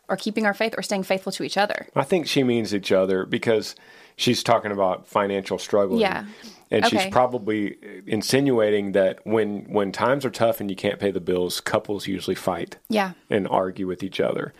[0.08, 1.88] or keeping our faith or staying faithful to each other.
[1.96, 3.74] I think she means each other because
[4.16, 5.98] she's talking about financial struggle.
[5.98, 6.26] Yeah.
[6.70, 11.20] And she's probably insinuating that when when times are tough and you can't pay the
[11.20, 13.12] bills, couples usually fight Yeah.
[13.30, 14.52] and argue with each other.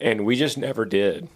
[0.00, 1.28] And we just never did.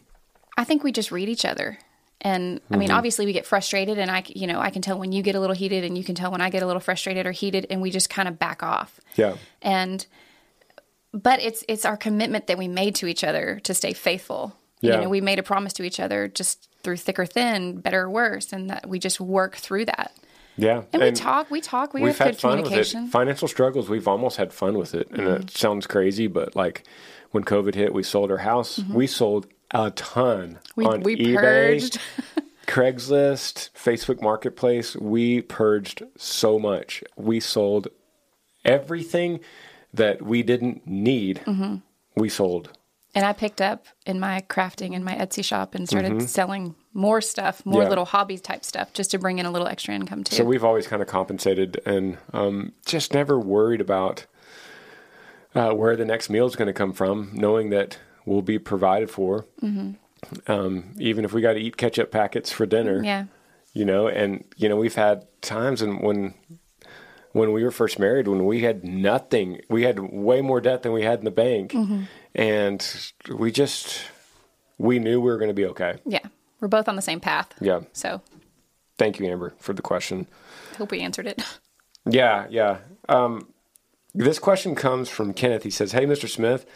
[0.56, 1.78] I think we just read each other.
[2.20, 2.78] And I Mm-hmm.
[2.80, 5.34] mean, obviously we get frustrated and I, you know, I can tell when you get
[5.34, 7.66] a little heated and you can tell when I get a little frustrated or heated
[7.70, 9.00] and we just kind of back off.
[9.16, 9.36] Yeah.
[9.62, 10.04] And
[11.12, 14.54] but it's it's our commitment that we made to each other to stay faithful.
[14.80, 14.96] Yeah.
[14.96, 18.02] You know, we made a promise to each other just through thick or thin, better
[18.02, 20.12] or worse, and that we just work through that.
[20.56, 20.82] Yeah.
[20.92, 22.64] And, we talk, we talk, we we've have had good fun with it.
[22.64, 23.00] communication.
[23.02, 23.10] Mm-hmm.
[23.10, 25.10] Financial struggles, we've almost had fun with it.
[25.10, 26.84] And it sounds crazy, but like
[27.30, 28.78] when COVID hit, we sold our house.
[28.88, 30.80] We sold a ton Mm-hmm.
[30.80, 31.36] We, on we eBay.
[31.36, 31.98] purged.
[32.66, 37.02] Craigslist, Facebook Marketplace, we purged so much.
[37.16, 37.88] We sold
[38.64, 39.40] everything
[39.92, 41.40] that we didn't need.
[41.46, 41.76] Mm-hmm.
[42.16, 42.70] We sold.
[43.12, 46.26] And I picked up in my crafting in my Etsy shop and started Mm-hmm.
[46.26, 47.88] selling more stuff, more Yeah.
[47.88, 50.36] little hobby type stuff, just to bring in a little extra income too.
[50.36, 54.26] So we've always kind of compensated and um, just never worried about
[55.54, 59.10] uh, where the next meal is going to come from, knowing that we'll be provided
[59.10, 59.46] for.
[59.62, 59.92] Mm-hmm.
[60.50, 63.24] Um, even if we got to eat ketchup packets for dinner, yeah,
[63.72, 66.34] you know, and you know we've had times and when
[67.32, 70.92] when we were first married when we had nothing, we had way more debt than
[70.92, 72.02] we had in the bank, Mm-hmm.
[72.34, 74.02] and we just
[74.78, 75.98] we knew we were going to be okay.
[76.04, 76.26] yeah,
[76.60, 77.54] we're both on the same path.
[77.60, 77.80] Yeah.
[77.92, 78.20] So
[78.98, 80.26] Thank you, Amber, for the question.
[80.74, 81.42] I hope we answered it.
[82.04, 82.78] Yeah, yeah.
[83.08, 83.48] Um,
[84.14, 85.62] this question comes from Kenneth.
[85.62, 86.28] He says, Hey, Mr.
[86.28, 86.66] Smith,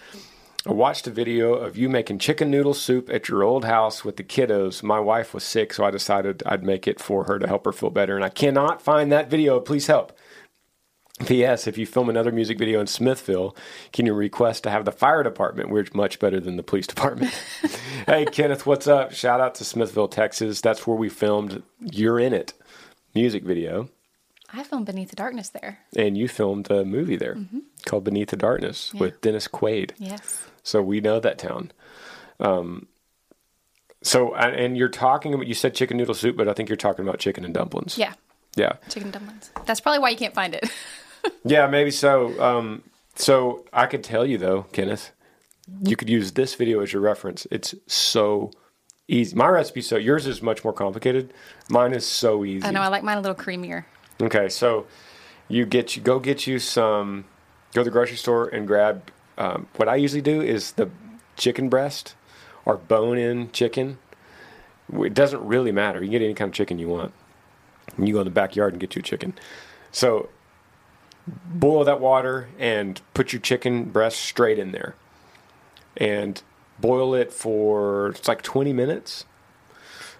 [0.66, 4.16] I watched a video of you making chicken noodle soup at your old house with
[4.16, 4.82] the kiddos.
[4.82, 7.72] My wife was sick, so I decided I'd make it for her to help her
[7.72, 8.16] feel better.
[8.16, 9.60] And I cannot find that video.
[9.60, 10.16] Please help.
[11.26, 11.66] P.S.
[11.68, 13.56] If you film another music video in Smithville,
[13.92, 15.70] can you request to have the fire department?
[15.70, 17.32] We're much better than the police department.
[18.06, 19.12] hey, Kenneth, what's up?
[19.12, 20.60] Shout out to Smithville, Texas.
[20.60, 22.52] That's where we filmed You're in It
[23.14, 23.88] music video
[24.56, 25.78] I filmed Beneath the Darkness there.
[25.96, 27.36] and you filmed a movie there
[27.86, 29.92] called Beneath the Darkness with Dennis Quaid.
[29.98, 30.44] Yes.
[30.62, 31.72] So we know that town.
[32.40, 32.86] Um,
[34.02, 37.06] so and you're talking about you said chicken noodle soup, but I think you're talking
[37.06, 37.96] about chicken and dumplings.
[37.98, 38.14] Yeah.
[38.56, 39.50] yeah, Chicken dumplings.
[39.66, 40.70] That's probably why you can't find it.
[41.44, 42.40] yeah, maybe so.
[42.42, 42.82] Um,
[43.14, 45.10] so I could tell you though, Kenneth,
[45.82, 47.46] you could use this video as your reference.
[47.50, 48.50] It's so
[49.08, 49.34] easy.
[49.34, 51.32] My recipe's so yours is much more complicated.
[51.70, 52.66] Mine is so easy.
[52.66, 52.80] I know.
[52.82, 53.84] I like mine a little creamier.
[54.20, 54.86] Okay, so
[55.48, 57.24] you get you go get you some
[57.72, 60.90] go to the grocery store and grab um, what I usually do is the
[61.36, 62.14] chicken breast
[62.64, 63.98] or bone in chicken.
[64.92, 65.98] It doesn't really matter.
[66.00, 67.12] You can get any kind of chicken you want.
[67.96, 69.34] And you go in the backyard and get you chicken.
[69.90, 70.28] So
[71.26, 74.94] boil that water and put your chicken breast straight in there.
[75.96, 76.40] And
[76.78, 79.24] boil it for it's like 20 minutes.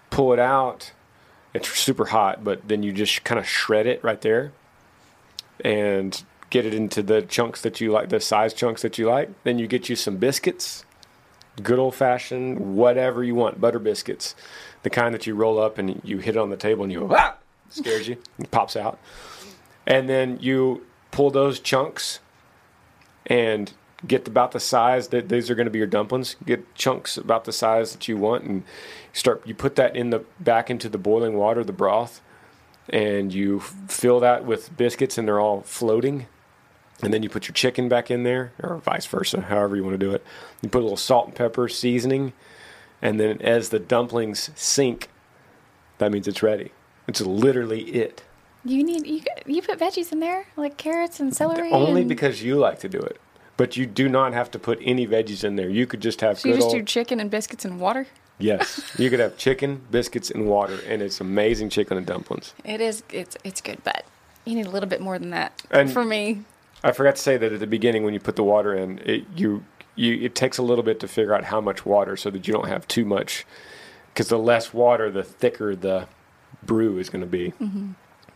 [0.09, 0.91] Pull it out
[1.55, 4.51] it's super hot, but then you just kind of shred it right there
[5.63, 9.29] and get it into the chunks that you like, the size chunks that you like.
[9.45, 10.83] Then you get you some biscuits,
[11.63, 14.35] good old fashioned, whatever you want, butter biscuits,
[14.83, 16.99] the kind that you roll up and you hit it on the table and you
[16.99, 17.37] go, ah,
[17.69, 18.99] scares you, it pops out.
[19.87, 22.19] And then you pull those chunks
[23.27, 23.71] and
[24.05, 26.35] get about the size that these are going to be your dumplings.
[26.45, 28.63] Get chunks about the size that you want, and
[29.13, 29.45] start.
[29.45, 32.21] You put that in the back into the boiling water, the broth,
[32.89, 36.27] and you fill that with biscuits, and they're all floating.
[37.01, 39.99] And then you put your chicken back in there, or vice versa, however you want
[39.99, 40.23] to do it.
[40.61, 42.33] You put a little salt and pepper seasoning,
[43.01, 45.09] and then as the dumplings sink,
[45.97, 46.71] that means it's ready.
[47.07, 48.23] It's literally it.
[48.63, 51.71] You need you you put veggies in there like carrots and celery.
[51.71, 53.19] Only and, because you like to do it.
[53.57, 55.69] But you do not have to put any veggies in there.
[55.69, 58.07] You could just have so you just old do chicken and biscuits and water.
[58.37, 58.81] yes.
[58.99, 62.53] You could have chicken, biscuits, and water, and it's amazing chicken and dumplings.
[62.65, 64.05] It is it's it's good, but
[64.45, 66.43] You need a little bit more than that And- for me.
[66.83, 69.25] I forgot to say that at the beginning when you put the water in, it
[69.35, 69.63] you
[69.95, 72.53] you it takes a little bit to figure out how much water so that you
[72.53, 73.45] don't have too much.
[74.13, 76.07] Because the less water, the thicker the
[76.63, 77.53] brew is going to be.
[77.61, 77.91] Mm-hmm.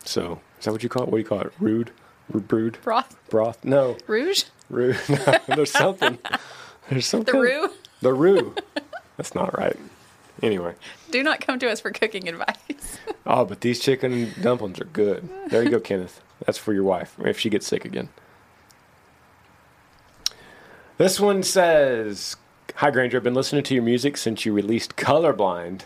[0.05, 1.10] So is that what you call it?
[1.10, 1.53] What do you call it?
[1.60, 1.91] Rude,
[2.30, 3.15] brood, Broth.
[3.30, 3.63] broth?
[3.65, 4.44] No, Rouge?
[4.70, 4.98] rude.
[5.10, 6.18] No, there's something.
[6.89, 7.34] There's something.
[7.34, 7.70] The roux?
[8.02, 8.56] The roux.
[9.18, 9.78] That's not right.
[10.42, 10.76] Anyway.
[11.12, 12.98] Do not come to us for cooking advice.
[13.26, 15.30] Oh, but these chicken dumplings are good.
[15.50, 16.20] There you go, Kenneth.
[16.46, 18.10] That's for your wife if she gets sick again.
[20.98, 22.36] This one says,
[22.76, 25.82] "Hi Granger, I've been listening to your music since you released Colorblind,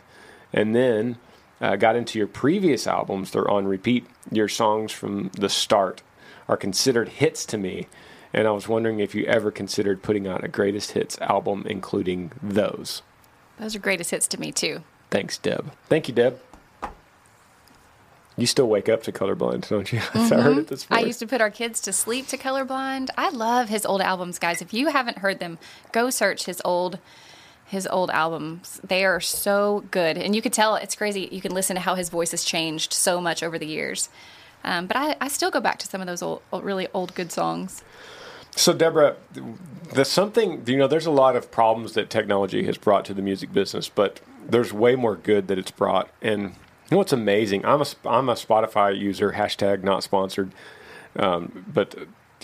[0.54, 1.18] and then
[1.60, 3.32] uh, got into your previous albums.
[3.32, 4.08] They're on repeat.
[4.32, 6.02] Your songs from the start
[6.48, 7.88] are considered hits to me,
[8.34, 12.32] and I was wondering if you ever considered putting out a greatest hits album, including
[12.42, 13.02] those."
[13.60, 14.84] Those are greatest hits to me, too.
[15.12, 15.72] Thanks, Deb.
[15.88, 16.40] Thank you, Deb.
[18.36, 20.00] You still wake up to colorblind, don't you?
[20.14, 20.94] I heard it this Mm-hmm.
[20.94, 23.10] I used to put our kids to sleep to Colorblind.
[23.16, 24.62] I love his old albums, guys.
[24.62, 25.60] If you haven't heard them,
[25.92, 27.00] go search his old
[27.66, 28.80] his old albums.
[28.84, 31.30] They are so good, and you could tell it's crazy.
[31.32, 34.10] You can listen to how his voice has changed so much over the years.
[34.63, 37.13] Um, but I, I still go back to some of those old, old, really old
[37.15, 37.84] good songs.
[38.56, 39.15] So, Deborah,
[39.93, 43.21] there's something, you know, there's a lot of problems that technology has brought to the
[43.21, 46.10] music business, but there's way more good that it's brought.
[46.21, 46.49] And you
[46.91, 47.65] know what's amazing?
[47.65, 50.52] I'm a, I'm a Spotify user, hashtag not sponsored,
[51.15, 51.95] um, but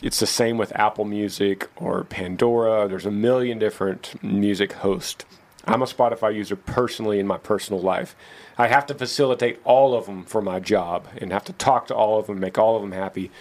[0.01, 2.87] it's the same with Apple Music or Pandora.
[2.87, 5.25] There's a million different music hosts.
[5.65, 8.15] I'm a Spotify user personally in my personal life.
[8.57, 11.95] I have to facilitate all of them for my job and have to talk to
[11.95, 13.31] all of them, make all of them happy,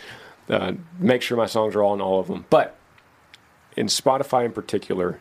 [0.49, 2.47] uh, make sure my songs are all on all of them.
[2.51, 2.77] But
[3.77, 5.21] in Spotify in particular,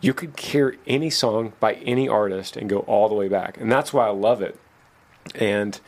[0.00, 3.58] you could hear any song by any artist and go all the way back.
[3.58, 4.58] And that's why I love it.
[5.34, 5.78] And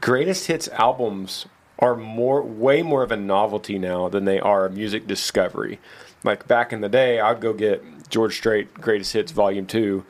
[0.00, 1.46] greatest hits albums
[1.78, 5.78] are more way more of a novelty now than they are a music discovery.
[6.24, 10.04] Like back in the day, I'd go get George Strait Greatest Hits Volume 2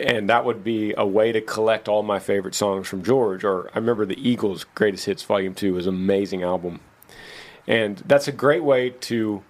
[0.00, 3.44] and that would be a way to collect all my favorite songs from George.
[3.44, 6.80] Or I remember the Eagles' Greatest Hits Volume Two was an amazing album,
[7.66, 9.42] and that's a great way to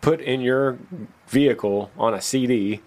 [0.00, 0.78] put in your
[1.26, 2.80] vehicle on a CD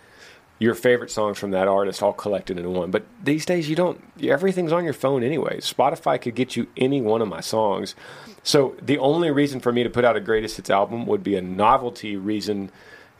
[0.60, 2.90] your favorite songs from that artist all collected in one.
[2.90, 4.02] But these days, you don't.
[4.22, 5.60] Everything's on your phone anyway.
[5.60, 7.96] Spotify could get you any one of my songs.
[8.44, 11.36] So the only reason for me to put out a greatest hits album would be
[11.36, 12.72] a novelty reason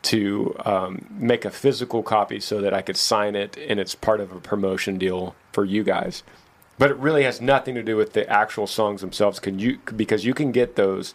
[0.04, 4.20] to um, make a physical copy so that I could sign it and it's part
[4.20, 6.24] of a promotion deal for you guys.
[6.78, 10.26] But it really has nothing to do with the actual songs themselves can you because
[10.26, 11.14] you can get those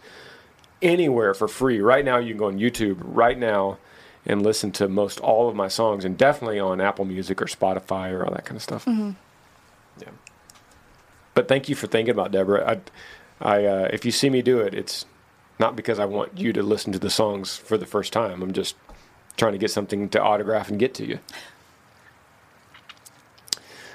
[0.81, 1.81] anywhere for free.
[1.81, 3.79] Right now you can go on YouTube right now
[4.25, 8.13] and listen to most all of my songs and definitely on Apple Music or Spotify
[8.13, 8.85] or all that kind of stuff.
[10.01, 10.11] Yeah.
[11.35, 12.81] But thank you for thinking about Deborah.
[13.41, 15.07] I, I uh, if you see me do it, it's
[15.59, 18.43] not because I want you to listen to the songs for the first time.
[18.43, 18.77] I'm just
[19.37, 21.19] trying to get something to autograph and get to you.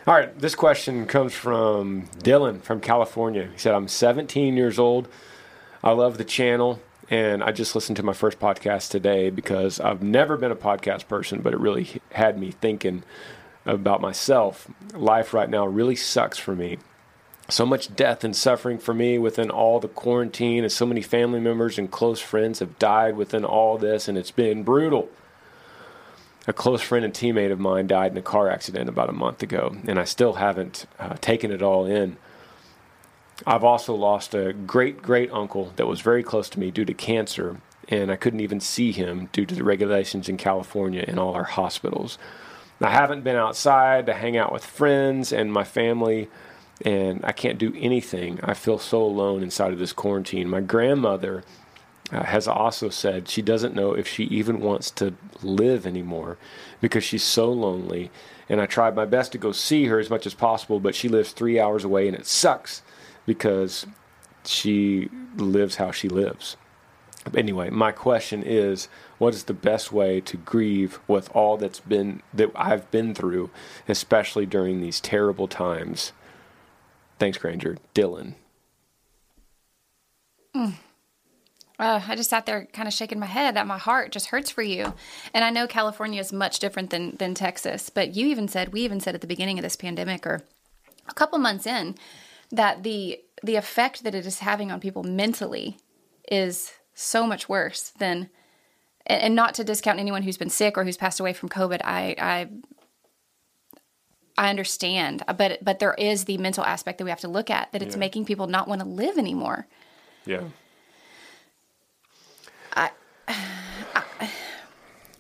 [0.06, 3.49] All right, this question comes from Dylan from California.
[3.54, 5.08] He said, I'm 17 years old.
[5.82, 10.04] I love the channel, and I just listened to my first podcast today because I've
[10.04, 13.04] never been a podcast person, but it really had me thinking
[13.65, 14.67] about myself.
[14.93, 16.80] Life right now really sucks for me
[17.50, 21.40] so much death and suffering for me within all the quarantine, and so many family
[21.40, 25.10] members and close friends have died within all this, and it's been brutal.
[26.48, 29.44] A close friend and teammate of mine died in a car accident about a month
[29.44, 32.18] ago, and I still haven't uh, taken it all in.
[33.46, 36.94] I've also lost a great great uncle that was very close to me due to
[36.94, 37.58] cancer,
[37.90, 41.44] and I couldn't even see him due to the regulations in California and all our
[41.44, 42.18] hospitals.
[42.82, 46.30] I haven't been outside to hang out with friends and my family
[46.82, 48.40] and I can't do anything.
[48.44, 50.50] I feel so alone inside of this quarantine.
[50.50, 51.44] My grandmother
[52.12, 56.38] uh, has also said she doesn't know if she even wants to live anymore
[56.82, 58.12] because she's so lonely.
[58.50, 61.08] And I tried my best to go see her as much as possible, but she
[61.08, 62.82] lives three hours away and it sucks
[63.26, 63.86] because
[64.45, 66.58] she lives how she lives.
[67.36, 72.22] Anyway, my question is what is the best way to grieve with all that's been
[72.34, 73.50] that I've been through,
[73.88, 76.12] especially during these terrible times?
[77.24, 77.78] Thanks, Granger.
[77.95, 78.34] Dylan.
[80.53, 80.67] Uh,
[81.80, 84.61] I just sat there kind of shaking my head that my heart just hurts for
[84.61, 84.93] you.
[85.34, 88.82] And I know California is much different than, than Texas, but you even said, we
[88.82, 90.41] even said at the beginning of this pandemic or
[91.07, 91.95] a couple months in
[92.51, 95.78] that the the effect that it is having on people mentally
[96.30, 98.30] is so much worse than
[99.05, 101.80] and not to discount anyone who's been sick or who's passed away from COVID.
[101.86, 102.49] I I
[104.38, 107.50] I understand, uh, but but there is the mental aspect that we have to look
[107.50, 108.00] at that it's Yeah.
[108.00, 109.68] making people not want to live anymore.
[110.26, 110.44] Yeah.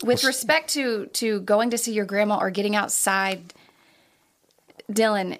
[0.03, 3.53] With respect to to going to see your grandma or getting outside,
[4.91, 5.37] Dylan,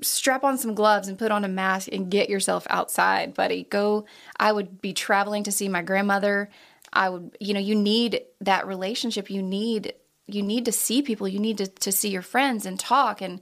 [0.00, 3.64] strap on some gloves and put on a mask and get yourself outside, buddy.
[3.64, 4.06] Go.
[4.38, 6.48] I would be traveling to see my grandmother.
[6.94, 9.28] I would, you know, you need that relationship.
[9.28, 9.92] You need
[10.28, 11.26] you need to see people.
[11.26, 13.40] You need to to see your friends and talk and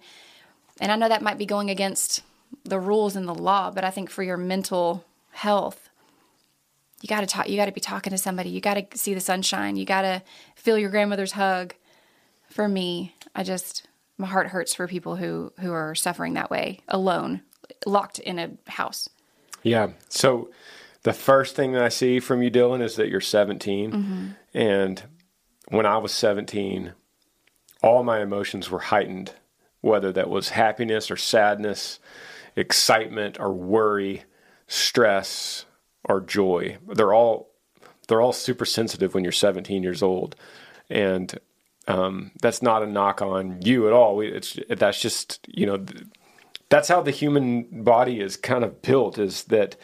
[0.81, 2.23] and I know that might be going against
[2.65, 5.89] the rules and the law, but I think for your mental health,
[7.01, 7.49] you got to talk.
[7.49, 8.51] You got to be talking to somebody.
[8.51, 9.77] You got to see the sunshine.
[9.77, 10.23] You got to
[10.55, 11.75] feel your grandmother's hug.
[12.51, 13.87] For me, I just
[14.19, 17.43] my heart hurts for people who who are suffering that way, alone,
[17.85, 19.09] locked in a house.
[19.63, 19.89] Yeah.
[20.09, 20.51] So
[21.03, 23.93] the first thing that I see from you, Dylan, is that you're 17.
[23.93, 24.27] Mm-hmm.
[24.55, 25.03] And
[25.69, 26.93] when I was 17,
[27.83, 29.33] all my emotions were heightened,
[29.81, 31.99] whether that was happiness or sadness,
[32.55, 34.25] excitement or worry,
[34.67, 35.67] stress
[36.05, 36.79] or joy.
[36.87, 37.51] They're all
[38.09, 40.37] they're all super sensitive when you're 17 years old,
[40.89, 41.39] and
[41.89, 44.21] um, that's not a knock on you at all.
[44.21, 45.85] It's that's just you know
[46.69, 49.19] that's how the human body is kind of built.
[49.19, 49.77] Is that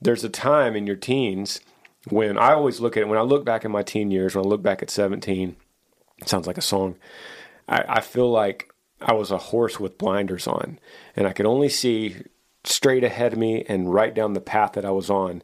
[0.00, 1.60] there's a time in your teens
[2.08, 4.44] when I always look at it when I look back in my teen years when
[4.44, 5.56] I look back at 17.
[6.18, 6.96] It sounds like a song.
[7.68, 10.78] I, I feel like I was a horse with blinders on,
[11.16, 12.22] and I could only see
[12.64, 15.42] straight ahead of me and right down the path that I was on.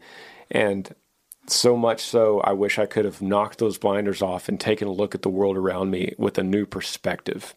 [0.51, 0.95] And
[1.47, 4.93] so much so, I wish I could have knocked those blinders off and taken a
[4.93, 7.55] look at the world around me with a new perspective.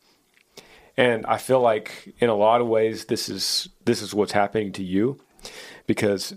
[0.97, 4.71] And I feel like in a lot of ways this is this is what's happening
[4.73, 5.19] to you
[5.87, 6.35] because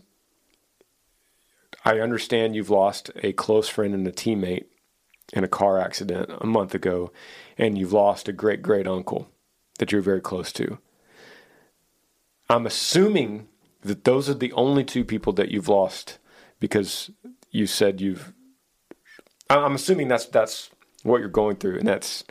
[1.87, 4.64] I understand you've lost a close friend and a teammate
[5.32, 7.12] in a car accident a month ago
[7.57, 9.30] and you've lost a great great uncle
[9.78, 10.78] that you're very close to.
[12.51, 13.47] I'm assuming
[13.82, 16.18] that those are the only two people that you've lost
[16.59, 17.11] because
[17.53, 18.32] you said you've.
[19.49, 20.70] I'm assuming that's that's
[21.05, 22.24] what you're going through, and that's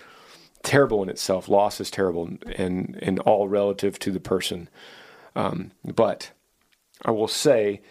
[0.64, 1.48] terrible in itself.
[1.48, 4.70] Loss is terrible, and and all relative to the person.
[5.36, 6.32] Um, but
[7.06, 7.82] I will say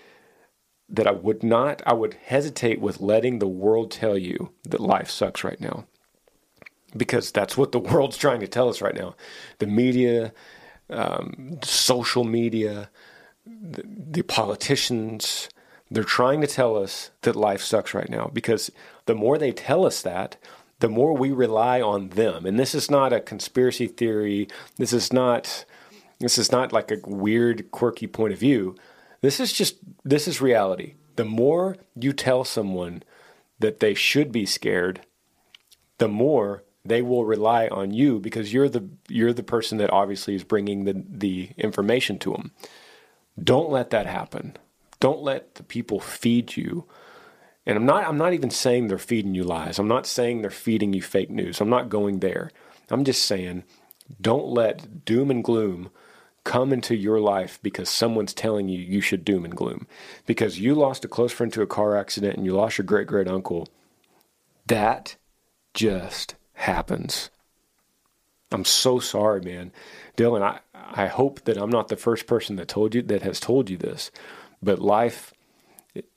[0.89, 1.83] that I would not.
[1.87, 5.87] I would hesitate with letting the world tell you that life sucks right now
[6.97, 9.15] because that's what the world's trying to tell us right now.
[9.59, 10.33] The media,
[10.91, 12.91] um, social media,
[13.47, 15.49] the, the politicians,
[15.91, 18.71] they're trying to tell us that life sucks right now because
[19.07, 20.37] the more they tell us that,
[20.81, 22.47] the more we rely on them.
[22.47, 24.49] And this is not a conspiracy theory.
[24.77, 25.65] This is not
[26.21, 28.77] this is not like a weird quirky point of view.
[29.25, 30.97] This is just this is reality.
[31.17, 33.03] The more you tell someone
[33.59, 35.01] that they should be scared,
[35.97, 40.35] the more they will rely on you because you're the you're the person that obviously
[40.35, 42.53] is bringing the the information to them.
[43.43, 44.59] Don't let that happen.
[45.01, 46.85] Don't let the people feed you.
[47.65, 49.79] And I'm not I'm not even saying they're feeding you lies.
[49.79, 51.63] I'm not saying they're feeding you fake news.
[51.63, 52.51] I'm not going there.
[52.91, 53.65] I'm just saying
[54.21, 55.89] don't let doom and gloom
[56.45, 59.87] come into your life because someone's telling you you should doom and gloom.
[60.27, 63.07] Because you lost a close friend to a car accident and you lost your great
[63.07, 63.69] great uncle.
[64.67, 65.17] That
[65.73, 67.31] just happens.
[68.53, 69.73] I'm so sorry, man.
[70.17, 73.41] Dylan, I, I hope that I'm not the first person that told you that has
[73.41, 74.11] told you this,
[74.63, 75.33] but life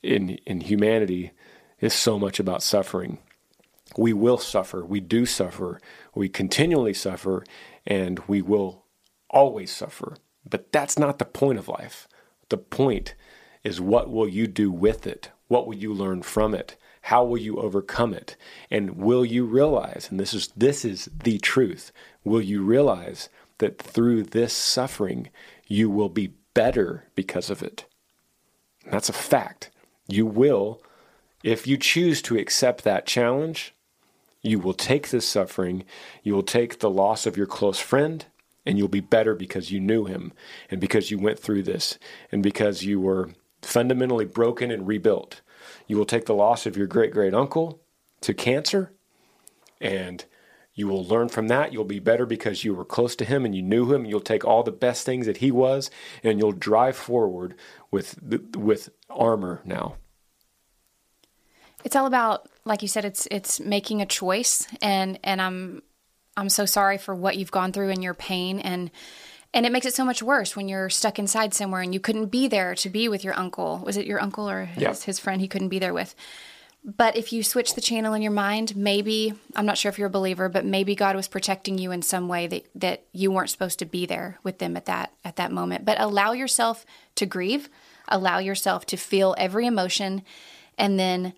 [0.04, 1.32] in in humanity
[1.80, 3.20] is so much about suffering.
[3.98, 4.84] We will suffer.
[4.84, 5.80] We do suffer.
[6.14, 7.46] We continually suffer
[7.86, 8.84] and we will
[9.38, 10.18] always suffer.
[10.50, 12.08] But that's not the point of life.
[12.50, 13.14] The point
[13.64, 15.30] is what will you do with it?
[15.48, 16.76] What will you learn from it?
[17.02, 18.36] How will you overcome it?
[18.72, 21.92] And will you realize, and this is this is the truth,
[22.24, 23.30] will you realize
[23.60, 25.30] that through this suffering
[25.68, 27.86] you will be better because of it?
[28.84, 29.70] And that's a fact.
[30.08, 30.82] You will,
[31.44, 33.76] if you choose to accept that challenge,
[34.42, 35.84] you will take this suffering,
[36.24, 38.26] you will take the loss of your close friend,
[38.68, 40.34] and you'll be better because you knew him
[40.70, 41.97] and because you went through this
[42.32, 45.41] and because you were fundamentally broken and rebuilt.
[45.88, 47.82] You will take the loss of your great great uncle
[48.22, 48.91] to cancer
[49.80, 50.26] and
[50.74, 51.72] you will learn from that.
[51.72, 54.05] You'll be better because you were close to him and you knew him.
[54.05, 55.89] You'll take all the best things that he was
[56.22, 57.55] and you'll drive forward
[57.89, 58.20] with
[58.55, 59.95] with armor now.
[61.86, 65.84] It's all about, like you said, it's it's making a choice, and and I'm
[66.38, 68.92] I'm so sorry for what you've gone through and your pain, and
[69.54, 72.28] and it makes it so much worse when you're stuck inside somewhere and you couldn't
[72.28, 73.82] be there to be with your uncle.
[73.84, 74.94] Was it your uncle or his, Yeah.
[74.94, 76.14] his friend he couldn't be there with?
[76.84, 80.08] But if you switch the channel in your mind, maybe I'm not sure if you're
[80.08, 83.50] a believer, but maybe God was protecting you in some way that, that you weren't
[83.50, 85.86] supposed to be there with them at that at that moment.
[85.86, 86.86] But allow yourself
[87.16, 87.68] to grieve,
[88.08, 90.24] allow yourself to feel every emotion,
[90.78, 91.34] and then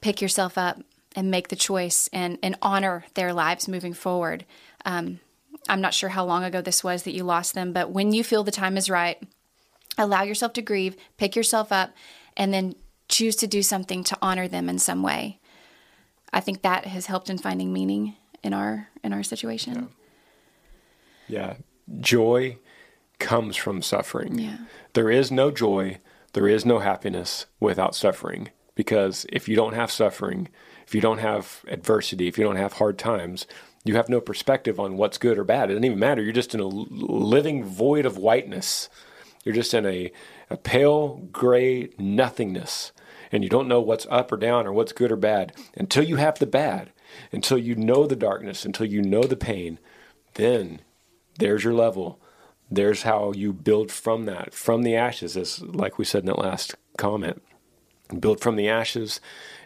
[0.00, 0.80] pick yourself up
[1.14, 4.44] and make the choice and, and honor their lives moving forward.
[4.84, 5.20] Um,
[5.68, 8.22] I'm not sure how long ago this was that you lost them, but when you
[8.24, 9.22] feel the time is right,
[9.96, 11.92] allow yourself to grieve, pick yourself up,
[12.36, 12.74] and then
[13.08, 15.40] choose to do something to honor them in some way.
[16.32, 19.88] I think that has helped in finding meaning in our in our situation.
[21.28, 21.54] Yeah.
[22.00, 22.58] Joy
[23.18, 24.38] comes from suffering.
[24.38, 24.58] Yeah.
[24.94, 26.00] There is no joy,
[26.32, 28.50] there is no happiness without suffering.
[28.74, 30.48] Because if you don't have suffering,
[30.94, 33.48] if you don't have adversity, if you don't have hard times,
[33.84, 35.68] you have no perspective on what's good or bad.
[35.68, 36.22] It doesn't even matter.
[36.22, 38.88] You're just in a living void of whiteness.
[39.42, 40.12] You're just in a,
[40.50, 42.92] a pale gray nothingness.
[43.32, 46.14] And you don't know what's up or down or what's good or bad until you
[46.14, 46.92] have the bad,
[47.32, 49.80] until you know the darkness, until you know the pain.
[50.34, 50.80] Then
[51.40, 52.20] there's your level.
[52.70, 56.38] There's how you build from that, from the ashes, as like we said in that
[56.38, 57.42] last comment
[58.20, 59.20] build from the ashes,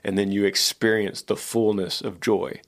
[0.05, 2.61] and then you experience the fullness of joy.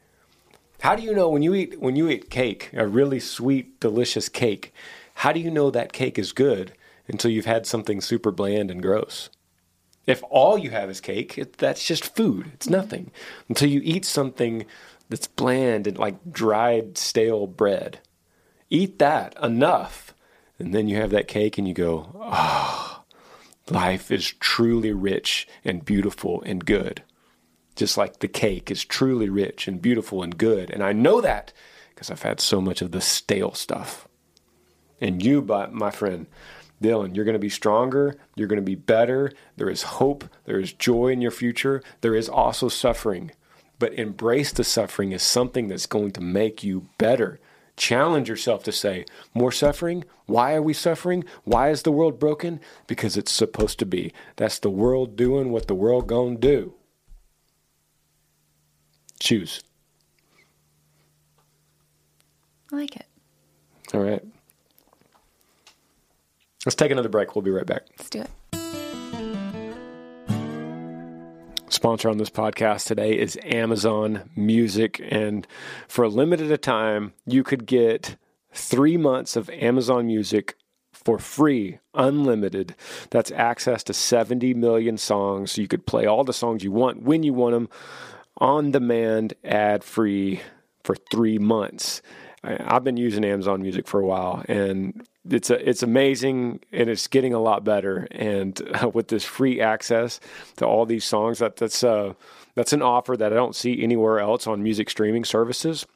[0.80, 4.28] How do you know when you eat when you eat cake, a really sweet, delicious
[4.28, 4.72] cake?
[5.16, 6.72] How do you know that cake is good
[7.06, 9.28] until you've had something super bland and gross?
[10.06, 12.50] If all you have is cake, it, that's just food.
[12.54, 13.10] It's nothing
[13.48, 14.64] until you eat something
[15.10, 18.00] that's bland and like dried, stale bread.
[18.70, 20.14] Eat that enough,
[20.58, 22.96] and then you have that cake, and you go, ah.
[22.96, 22.99] Oh,
[23.70, 27.02] Life is truly rich and beautiful and good.
[27.76, 30.70] Just like the cake is truly rich and beautiful and good.
[30.70, 31.52] And I know that
[31.90, 34.08] because I've had so much of the stale stuff.
[35.00, 36.26] And you, but my friend,
[36.82, 38.16] Dylan, you're going to be stronger.
[38.34, 39.32] You're going to be better.
[39.56, 40.24] There is hope.
[40.46, 41.82] There is joy in your future.
[42.00, 43.30] There is also suffering.
[43.78, 47.38] But embrace the suffering as something that's going to make you better
[47.80, 50.04] challenge yourself to say, more suffering?
[50.26, 51.24] Why are we suffering?
[51.44, 52.60] Why is the world broken?
[52.86, 54.12] Because it's supposed to be.
[54.36, 56.74] That's the world doing what the world gonna do.
[59.18, 59.62] Choose.
[62.70, 63.06] I like it.
[63.94, 64.22] All right.
[66.66, 67.34] Let's take another break.
[67.34, 67.86] We'll be right back.
[67.98, 68.30] Let's do it.
[71.72, 75.00] Sponsor on this podcast today is Amazon Music.
[75.10, 75.46] And
[75.88, 78.16] for a limited time, you could get
[78.52, 80.56] three months of Amazon Music
[80.92, 82.74] for free, unlimited.
[83.10, 85.52] That's access to 70 million songs.
[85.52, 87.68] So you could play all the songs you want when you want them
[88.38, 90.40] on demand, ad free
[90.84, 92.02] for three months.
[92.42, 97.06] I've been using Amazon Music for a while, and it's a, it's amazing, and it's
[97.06, 98.06] getting a lot better.
[98.10, 100.20] And uh, with this free access
[100.56, 102.14] to all these songs, that that's uh,
[102.54, 105.86] that's an offer that I don't see anywhere else on music streaming services.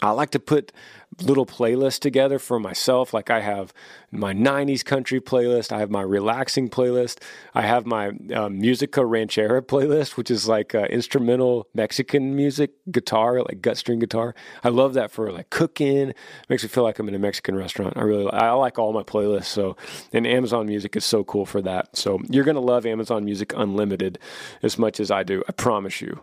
[0.00, 0.72] I like to put
[1.20, 3.12] little playlists together for myself.
[3.12, 3.74] Like I have
[4.10, 7.18] my 90s country playlist, I have my relaxing playlist,
[7.54, 13.42] I have my uh, Musica Ranchera playlist, which is like uh, instrumental Mexican music, guitar,
[13.42, 14.34] like gut string guitar.
[14.64, 16.14] I love that for like cooking.
[16.48, 17.96] makes me feel like I'm in a Mexican restaurant.
[17.96, 19.44] I really I like all my playlists.
[19.44, 19.76] So,
[20.12, 21.96] and Amazon Music is so cool for that.
[21.96, 24.18] So, you're to love Amazon Music Unlimited
[24.62, 25.42] as much as I do.
[25.48, 26.22] I promise you.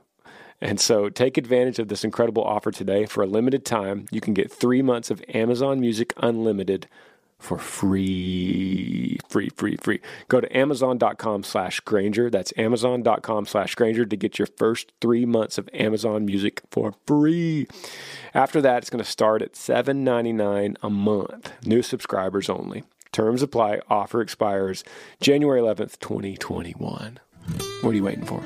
[0.61, 3.05] And so take advantage of this incredible offer today.
[3.05, 6.87] For a limited time, you can get three months of Amazon Music Unlimited
[7.39, 9.17] for free.
[9.29, 10.01] Free, free, free.
[10.27, 12.29] Go to amazon.com slash Granger.
[12.29, 17.67] That's amazon.com slash Granger to get your first three months of Amazon Music for free.
[18.33, 21.53] After that, it's going to start at $7.99 a month.
[21.65, 22.83] New subscribers only.
[23.11, 23.79] Terms apply.
[23.89, 24.83] Offer expires
[25.21, 27.19] January 11th, 2021.
[27.81, 28.43] What are you waiting for?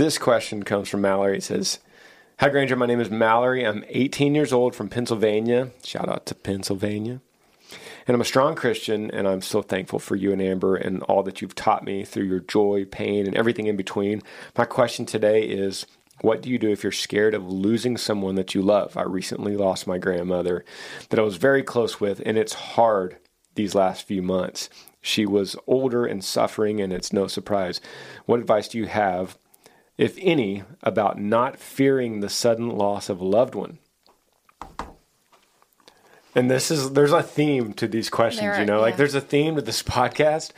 [0.00, 1.36] This question comes from Mallory.
[1.36, 1.78] It says,
[2.38, 2.74] Hi, Granger.
[2.74, 3.66] My name is Mallory.
[3.66, 5.72] I'm 18 years old from Pennsylvania.
[5.84, 7.20] Shout out to Pennsylvania.
[8.06, 11.22] And I'm a strong Christian, and I'm so thankful for you and Amber and all
[11.24, 14.22] that you've taught me through your joy, pain, and everything in between.
[14.56, 15.84] My question today is
[16.22, 18.96] What do you do if you're scared of losing someone that you love?
[18.96, 20.64] I recently lost my grandmother
[21.10, 23.18] that I was very close with, and it's hard
[23.54, 24.70] these last few months.
[25.02, 27.82] She was older and suffering, and it's no surprise.
[28.24, 29.36] What advice do you have
[30.00, 33.76] if any, about not fearing the sudden loss of a loved one.
[36.34, 38.80] And this is there's a theme to these questions, are, you know, yeah.
[38.80, 40.52] like there's a theme to this podcast,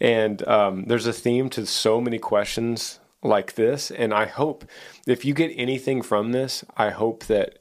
[0.00, 3.90] and um, there's a theme to so many questions like this.
[3.90, 4.64] And I hope
[5.04, 7.58] if you get anything from this, I hope that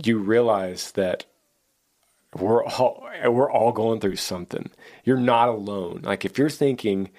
[0.00, 1.24] you realize that
[2.36, 4.70] we're all we're all going through something.
[5.02, 6.02] You're not alone.
[6.04, 7.10] Like if you're thinking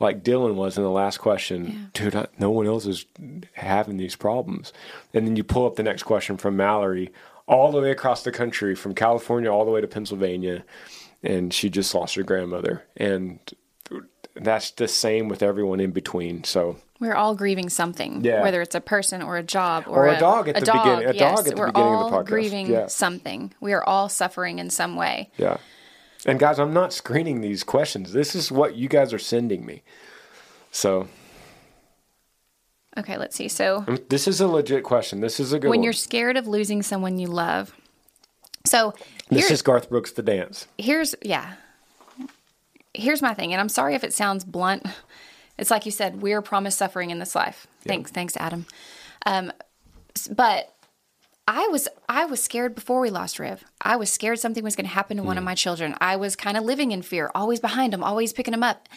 [0.00, 3.04] like Dylan was in the last question, dude, I, no one else is
[3.52, 4.72] having these problems.
[5.14, 7.12] And then you pull up the next question from Mallory,
[7.46, 10.64] all the way across the country, from California all the way to Pennsylvania,
[11.22, 12.82] and she just lost her grandmother.
[12.96, 13.38] And
[14.34, 16.44] that's the same with everyone in between.
[16.44, 18.42] So We're all grieving something, Yeah.
[18.42, 21.12] whether it's a person or a job or, Or a dog at the beginning- a
[21.14, 22.26] dog at the we're beginning of the all podcast.
[22.26, 22.86] grieving Yeah.
[22.86, 23.52] something.
[23.60, 25.30] We are all suffering in some way.
[25.36, 25.56] yeah.
[26.26, 28.12] And guys, I'm not screening these questions.
[28.12, 29.82] This is what you guys are sending me.
[30.70, 31.08] So
[32.98, 33.48] Okay, let's see.
[33.48, 35.20] So this is a legit question.
[35.20, 35.84] This is a good when one.
[35.84, 37.72] you're scared of losing someone you love,
[38.66, 38.94] so
[39.30, 40.66] this is Garth Brooks, The Dance.
[40.76, 41.54] here's yeah
[42.92, 44.84] here's my thing and i'm sorry if it sounds blunt
[45.56, 48.66] it's like you said we're promised suffering in this life thanks thanks adam
[49.26, 49.52] um,
[50.32, 50.74] but
[51.50, 54.86] i was i was scared before we lost riv i was scared something was going
[54.86, 55.46] to happen to one of hmm.
[55.46, 58.62] my children i was kind of living in fear always behind them always picking them
[58.62, 58.88] up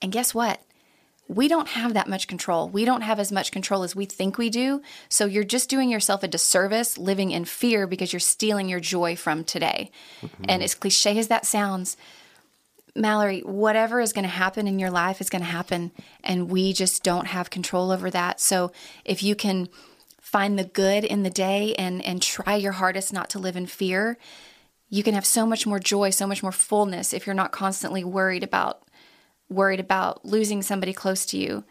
[0.00, 0.60] and guess what
[1.28, 2.68] we don't have that much control.
[2.68, 4.82] We don't have as much control as we think we do.
[5.08, 9.16] So you're just doing yourself a disservice living in fear because you're stealing your joy
[9.16, 9.90] from today.
[10.20, 10.44] Mm-hmm.
[10.48, 11.96] And as cliche as that sounds,
[12.94, 15.92] Mallory, whatever is going to happen in your life is going to happen.
[16.22, 18.38] And we just don't have control over that.
[18.40, 18.72] So
[19.04, 19.68] if you can
[20.32, 23.66] find the good in the day and, and try your hardest not to live in
[23.66, 24.16] fear,
[24.88, 28.02] you can have so much more joy, so much more fullness if you're not constantly
[28.02, 28.82] worried about
[29.50, 31.64] worried about losing somebody close to you.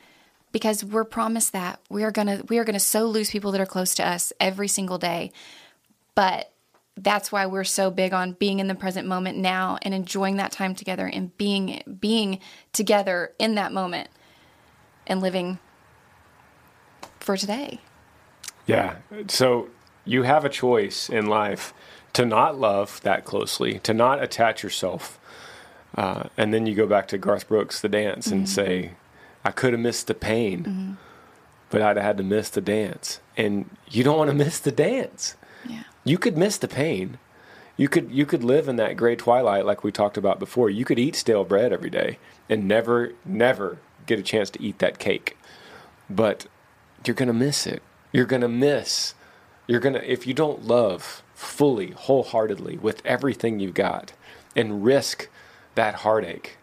[0.52, 3.52] Because we're promised that we are going to we are going to so lose people
[3.52, 5.32] that are close to us every single day.
[6.14, 6.52] But
[6.98, 10.52] that's why we're so big on being in the present moment now and enjoying that
[10.52, 12.40] time together and being being
[12.74, 14.10] together in that moment
[15.08, 15.58] and living
[17.20, 17.80] for today
[18.72, 18.96] Yeah.
[19.28, 19.70] So
[20.06, 21.74] you have a choice in life
[22.14, 25.20] to not love that closely, to not attach yourself.
[25.96, 28.92] Uh, and then you go back to Garth Brooks, the dance, and say,
[29.44, 30.98] I could have missed the pain,
[31.70, 33.20] but I'd have had to miss the dance.
[33.38, 35.36] And you don't want to miss the dance.
[35.68, 37.18] yeah You could miss the pain.
[37.78, 40.70] You could you could live in that gray twilight like we talked about before.
[40.70, 42.20] You could eat stale bread every day
[42.50, 45.38] and never never get a chance to eat that cake.
[46.10, 46.46] But
[47.06, 47.82] you're going to miss it.
[48.12, 49.14] You're going to miss
[49.68, 54.12] you're going to if you don't love fully, wholeheartedly with everything you've got
[54.56, 55.30] and risk
[55.76, 56.58] that heartache,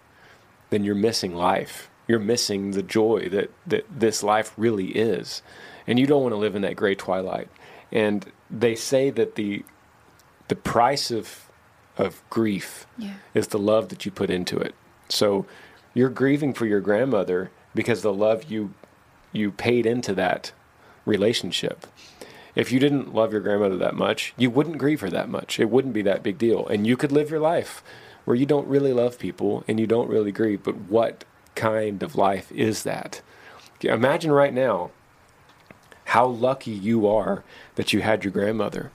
[0.69, 1.89] then you're missing life.
[2.07, 5.41] You're missing the joy that, that this life really is.
[5.87, 7.49] And you don't want to live in that gray twilight.
[7.91, 9.65] And they say that the
[10.49, 11.49] the price of
[11.97, 13.15] of grief Yeah.
[13.35, 14.75] is the love that you put into it.
[15.09, 15.47] So
[15.95, 18.75] you're grieving for your grandmother because the love you
[19.33, 20.53] you paid into that
[21.09, 21.87] relationship.
[22.55, 25.59] If you didn't love your grandmother that much, you wouldn't grieve her that much.
[25.59, 26.67] It wouldn't be that big deal.
[26.67, 27.83] And you could live your life
[28.25, 32.17] where you don't really love people and you don't really grieve, but what kind of
[32.17, 33.23] life is that?
[33.83, 34.91] Imagine right now
[36.07, 37.45] how lucky you are
[37.77, 38.91] that you had your grandmother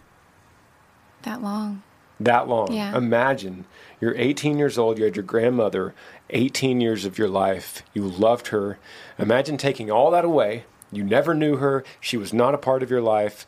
[1.21, 1.81] that long
[2.19, 2.71] that long.
[2.71, 2.95] Yeah.
[2.95, 3.65] Imagine
[3.99, 5.93] you're 18 years old, you had your grandmother,
[6.29, 8.77] 18 years of your life, you loved her.
[9.17, 10.65] Imagine taking all that away.
[10.95, 13.45] You never knew her, she was not a part of your life.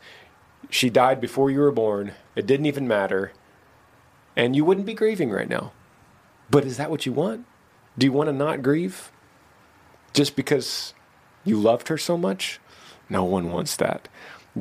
[0.70, 2.12] She died before you were born.
[2.34, 3.32] It didn't even matter.
[4.34, 5.72] And you wouldn't be grieving right now.
[6.50, 7.46] But is that what you want?
[7.96, 9.10] Do you want to not grieve?
[10.12, 10.94] Just because
[11.44, 12.60] you loved her so much?
[13.08, 14.08] No one wants that.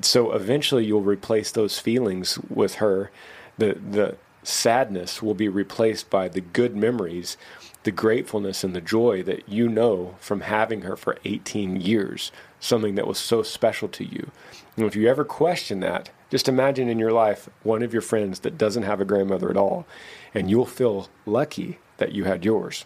[0.02, 3.12] So eventually you'll replace those feelings with her.
[3.58, 7.38] The the sadness will be replaced by the good memories,
[7.84, 12.32] the gratefulness and the joy that you know from having her for 18 years,
[12.66, 14.32] something that was so special to you.
[14.76, 18.40] And if you ever question that, just imagine in your life one of your friends
[18.42, 19.86] that doesn't have a grandmother at all,
[20.34, 22.86] and you'll feel lucky that you had yours.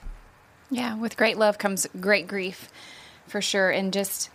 [0.69, 2.69] Yeah, with great love comes great grief,
[3.27, 3.71] for sure.
[3.71, 4.29] And just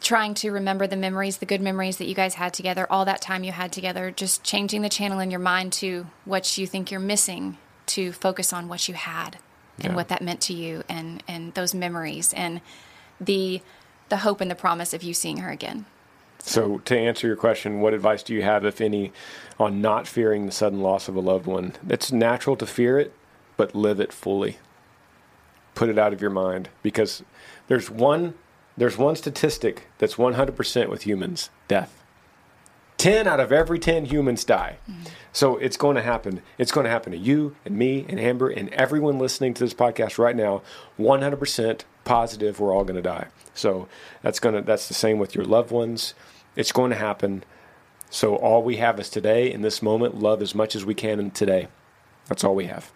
[0.00, 3.20] trying to remember the memories, the good memories that you guys had together, all that
[3.20, 6.90] time you had together, just changing the channel in your mind to what you think
[6.90, 9.36] you're missing to focus on what you had
[9.78, 9.94] and Yeah.
[9.94, 12.62] what that meant to you and, and those memories and
[13.20, 13.60] the
[14.08, 15.86] the hope and the promise of you seeing her again.
[16.42, 19.12] So, to answer your question, what advice do you have, if any,
[19.58, 21.74] on not fearing the sudden loss of a loved one?
[21.88, 23.14] It's natural to fear it,
[23.56, 24.58] but live it fully.
[25.74, 27.22] Put it out of your mind because
[27.68, 28.34] there's one
[28.76, 32.00] there's one statistic that's 100% with humans: death.
[32.96, 34.76] 10 out of every 10 humans die.
[34.86, 35.04] Mm-hmm.
[35.32, 36.42] So it's going to happen.
[36.58, 39.72] It's going to happen to you and me and Amber and everyone listening to this
[39.72, 40.60] podcast right now.
[40.98, 43.28] 100% positive we're all going to die.
[43.54, 43.88] So
[44.22, 46.14] that's going to that's the same with your loved ones.
[46.56, 47.44] It's going to happen.
[48.10, 50.18] So all we have is today in this moment.
[50.18, 51.68] Love as much as we can in today.
[52.26, 52.90] That's all we have.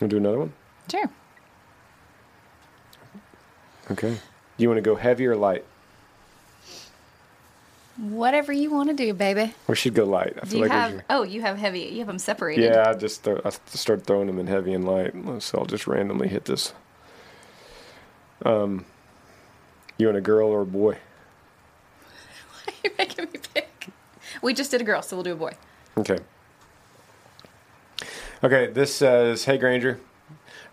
[0.00, 0.52] Gonna do another one?
[0.90, 1.10] Sure.
[3.90, 4.16] Okay.
[4.56, 5.64] You want to go heavy or light?
[7.98, 9.54] Whatever you want to do, baby.
[9.68, 10.34] We should go light.
[10.38, 10.90] I Do feel you like have?
[10.92, 11.80] should- Oh, you have heavy.
[11.80, 12.64] You have them separated.
[12.64, 15.12] Yeah, I just throw, I start throwing them in heavy and light,
[15.42, 16.72] so I'll just randomly hit this.
[18.44, 18.86] Um,
[19.98, 20.96] you want a girl or a boy?
[22.82, 23.88] You're you making me pick.
[24.40, 25.52] We just did a girl, so we'll do a boy.
[25.98, 26.18] Okay.
[28.42, 30.00] Okay, this says, Hey Granger,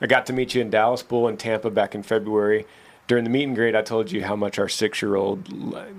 [0.01, 2.65] I got to meet you in Dallas Bull and Tampa back in February.
[3.10, 5.51] During the meet and greet, I told you how much our six year old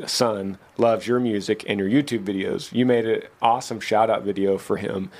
[0.07, 2.73] son loves your music and your YouTube videos.
[2.73, 5.11] You made an awesome shout out video for him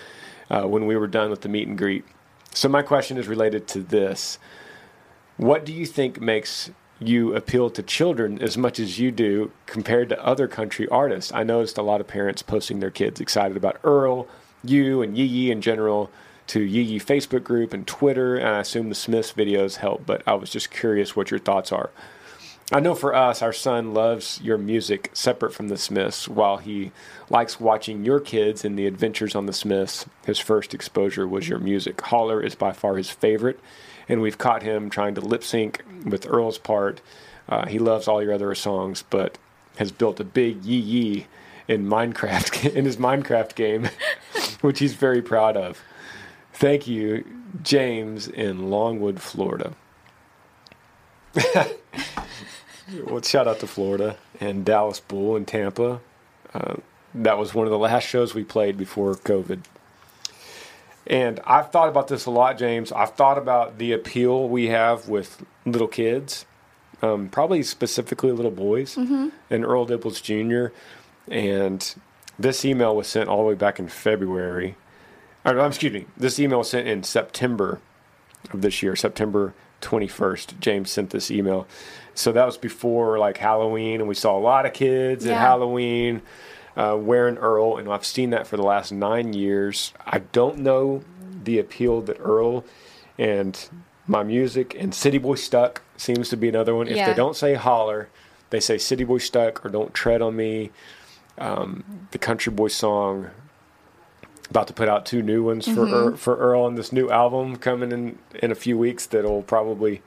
[0.49, 2.05] uh, when we were done with the meet and greet.
[2.55, 4.39] So, my question is related to this
[5.37, 6.71] What do you think makes
[7.01, 11.33] you appeal to children as much as you do compared to other country artists?
[11.33, 14.29] I noticed a lot of parents posting their kids excited about Earl,
[14.63, 16.09] you, and Yee Yee in general
[16.51, 20.23] to Yee Yee Facebook group and Twitter, and I assume the Smiths videos help, but
[20.27, 21.91] I was just curious what your thoughts are.
[22.73, 26.91] I know for us, our son loves your music separate from the Smiths, while he
[27.29, 30.07] likes watching your kids and the adventures on the Smiths.
[30.27, 32.01] His first exposure was your music.
[32.01, 33.61] Holler is by far his favorite,
[34.09, 37.01] and we've caught him trying to lip sync with Earl's part.
[37.49, 39.39] Uh, he loves all your other songs, but
[39.77, 41.27] has built a big yee yee
[41.69, 43.89] in Minecraft in his Minecraft game,
[44.63, 45.81] which he's very proud of.
[46.61, 47.25] Thank you,
[47.63, 49.73] James in Longwood, Florida.
[53.07, 56.03] well, shout out to Florida and Dallas Bull and Tampa.
[56.53, 56.75] Uh,
[57.15, 59.61] that was one of the last shows we played before COVID.
[61.07, 62.93] And I've thought about this a lot, James.
[62.93, 66.45] I've thought about the appeal we have with little kids,
[67.01, 68.99] um, probably specifically little boys,
[69.49, 70.75] and Earl Dibbles Jr.
[71.27, 71.95] And
[72.39, 74.77] this email was sent all the way back in February.
[75.45, 77.81] Or, excuse me, this email was sent in September
[78.53, 80.61] of this year, September 21st.
[80.61, 81.67] James sent this email.
[82.15, 86.23] So that was before like Halloween, and we saw a lot of kids at Halloween
[86.77, 89.93] uh, wearing Earl, and I've seen that for the last nine years.
[90.07, 91.03] I don't know
[91.45, 92.65] the appeal that Earl
[93.19, 93.69] and
[94.07, 96.89] my music and City Boy Stuck seems to be another one.
[96.89, 98.09] If they don't say holler,
[98.51, 100.71] they say City Boy Stuck or Don't Tread on Me.
[101.39, 103.31] Um, the Country Boy song.
[104.51, 105.95] About to put out two new ones for mm-hmm.
[105.95, 109.07] Earl, for Earl on this new album coming in in a few weeks.
[109.07, 110.03] That'll probably,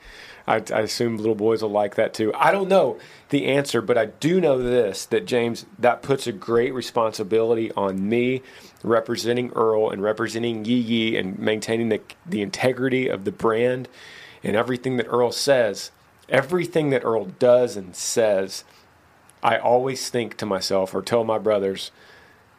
[0.45, 2.33] I, I assume, little boys will like that too.
[2.35, 6.33] I don't know the answer, but I do know this: that James, that puts a
[6.33, 8.41] great responsibility on me,
[8.83, 13.87] representing Earl and representing Yee Yee and maintaining the the integrity of the brand
[14.43, 15.91] and everything that Earl says.
[16.29, 18.63] Everything that Earl does and says,
[19.41, 21.91] I always think to myself or tell my brothers,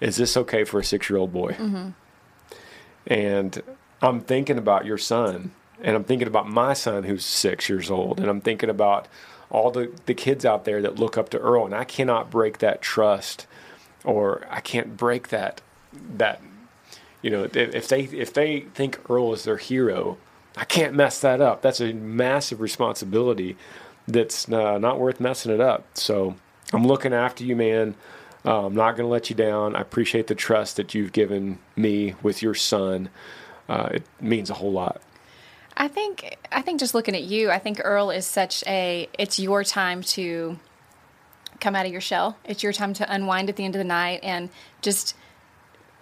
[0.00, 1.56] is this okay for a six year old boy?
[3.06, 3.62] And
[4.02, 8.18] I'm thinking about your son, and I'm thinking about my son who's six years old,
[8.20, 9.08] and I'm thinking about
[9.50, 12.58] all the, the kids out there that look up to Earl, and I cannot break
[12.58, 13.46] that trust,
[14.04, 15.60] or I can't break that
[16.16, 16.40] that
[17.22, 20.18] you know if, if they if they think Earl is their hero,
[20.56, 21.62] I can't mess that up.
[21.62, 23.56] That's a massive responsibility
[24.06, 25.86] that's uh, not worth messing it up.
[25.94, 26.36] So
[26.72, 27.94] I'm looking after you, man.
[28.44, 29.74] Uh, I'm not going to let you down.
[29.74, 33.08] I appreciate the trust that you've given me with your son.
[33.68, 35.00] Uh, it means a whole lot.
[35.76, 39.38] I think I think just looking at you, I think Earl is such a it's
[39.40, 40.58] your time to
[41.60, 42.36] come out of your shell.
[42.44, 44.50] It's your time to unwind at the end of the night and
[44.82, 45.16] just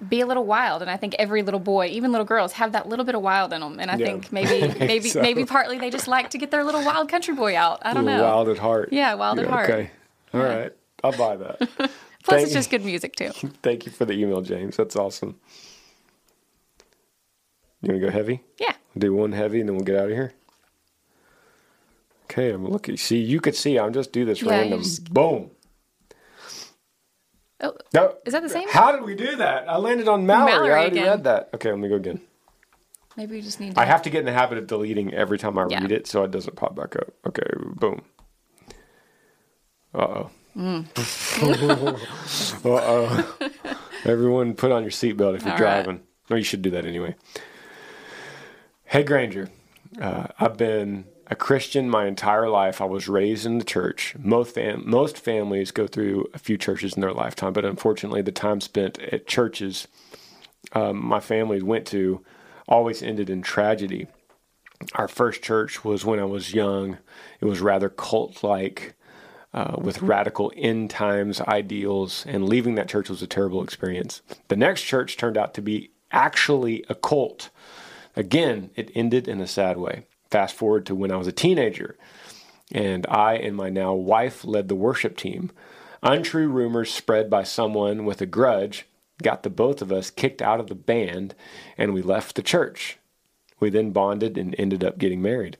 [0.06, 0.82] be a little wild.
[0.82, 3.52] And I think every little boy, even little girls, have that little bit of wild
[3.52, 3.78] in them.
[3.80, 4.06] And I Yeah.
[4.06, 7.34] think maybe maybe So- maybe partly they just like to get their little wild country
[7.34, 7.78] boy out.
[7.82, 8.22] I don't know.
[8.22, 8.88] Wild at heart.
[8.92, 9.70] Yeah, wild at heart.
[9.70, 9.90] Okay.
[10.34, 10.72] All right.
[11.04, 11.90] I'll buy that.
[12.22, 13.30] Plus, Thank- it's just good music too.
[13.62, 14.76] Thank you for the email, James.
[14.76, 15.36] That's awesome.
[17.80, 18.42] You want to go heavy?
[18.60, 18.74] Yeah.
[18.96, 20.32] Do one heavy and then we'll get out of here.
[22.24, 22.96] Okay, I'm looking.
[22.96, 23.78] See, you could see.
[23.78, 24.82] I'm just do this Yeah, random.
[24.82, 25.50] just- Boom.
[27.60, 28.16] Oh, No.
[28.24, 28.68] Is that the same?
[28.68, 29.68] How did we do that?
[29.68, 30.52] I landed on Mallory.
[30.52, 31.06] Mallory I already again.
[31.08, 31.50] read that.
[31.54, 32.20] Okay, let me go again.
[33.16, 33.80] maybe we just need to.
[33.80, 35.80] I have to get in the habit of deleting every time I Yeah.
[35.80, 37.12] read it so it doesn't pop back up.
[37.26, 37.42] Okay,
[37.76, 38.02] boom.
[39.94, 40.30] Uh oh.
[40.56, 40.86] Mm.
[42.64, 43.76] uh.
[44.04, 45.84] Everyone, put on your seatbelt if you're All right.
[45.84, 46.00] driving.
[46.30, 47.14] Or you should do that anyway.
[48.84, 49.48] Hey, Granger.
[50.00, 52.80] Uh, I've been a Christian my entire life.
[52.80, 54.14] I was raised in the church.
[54.18, 58.32] Most fam- most families go through a few churches in their lifetime, but unfortunately, the
[58.32, 59.86] time spent at churches
[60.72, 62.24] um, my family went to
[62.68, 64.06] always ended in tragedy.
[64.94, 66.98] Our first church was when I was young.
[67.40, 68.94] It was rather cult like.
[69.54, 74.22] Uh, with radical end times ideals, and leaving that church was a terrible experience.
[74.48, 77.50] The next church turned out to be actually a cult.
[78.16, 80.06] Again, it ended in a sad way.
[80.30, 81.96] Fast forward to when I was a teenager,
[82.70, 85.50] and I and my now wife led the worship team.
[86.02, 88.86] Untrue rumors spread by someone with a grudge
[89.22, 91.34] got the both of us kicked out of the band,
[91.78, 92.98] and we left the church.
[93.60, 95.58] We then bonded and ended up getting married.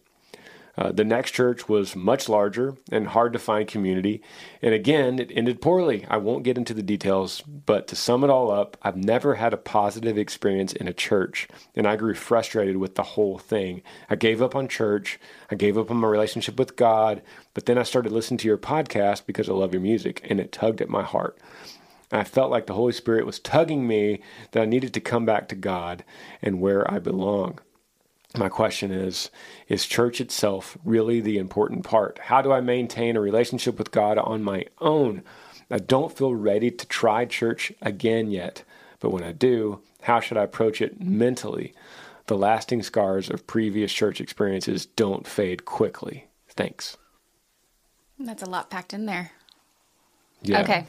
[0.76, 4.22] Uh, the next church was much larger and hard to find community.
[4.62, 6.06] And again, it ended poorly.
[6.08, 9.52] I won't get into the details, but to sum it all up, I've never had
[9.52, 11.46] a positive experience in a church.
[11.76, 13.82] And I grew frustrated with the whole thing.
[14.08, 15.20] I gave up on church.
[15.50, 17.20] I gave up on my relationship with God.
[17.52, 20.52] But then I started listening to your podcast because I love your music, and it
[20.52, 21.38] tugged at my heart.
[22.10, 25.48] I felt like the Holy Spirit was tugging me that I needed to come back
[25.48, 26.04] to God
[26.42, 27.58] and where I belong.
[28.36, 29.30] My question is
[29.68, 32.18] Is church itself really the important part?
[32.18, 35.22] How do I maintain a relationship with God on my own?
[35.70, 38.62] I don't feel ready to try church again yet,
[39.00, 41.72] but when I do, how should I approach it mentally?
[42.26, 46.28] The lasting scars of previous church experiences don't fade quickly.
[46.48, 46.96] Thanks.
[48.18, 49.32] That's a lot packed in there.
[50.42, 50.60] Yeah.
[50.62, 50.86] Okay.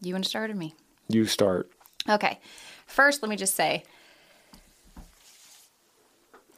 [0.00, 0.74] You want to start or me?
[1.08, 1.70] You start.
[2.08, 2.40] Okay.
[2.86, 3.84] First, let me just say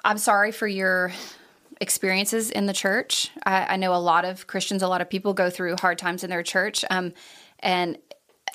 [0.04, 1.12] I'm sorry for your
[1.80, 3.30] experiences in the church.
[3.44, 6.22] I, I, know a lot of Christians, a lot of people go through hard times
[6.22, 6.84] in their church.
[6.90, 7.12] Um,
[7.58, 7.98] and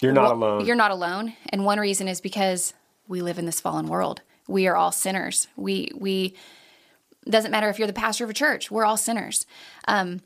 [0.02, 0.66] you're not well, alone.
[0.66, 1.34] You're not alone.
[1.50, 2.74] And one reason is because
[3.08, 4.22] we live in this fallen world.
[4.48, 5.48] We are all sinners.
[5.56, 6.36] We, we,
[7.28, 9.46] doesn't matter if you're the pastor of a church, we're all sinners.
[9.88, 10.22] Um,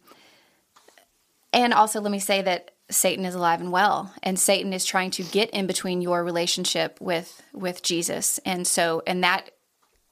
[1.51, 5.11] and also, let me say that Satan is alive and well, and Satan is trying
[5.11, 9.51] to get in between your relationship with with Jesus, and so and that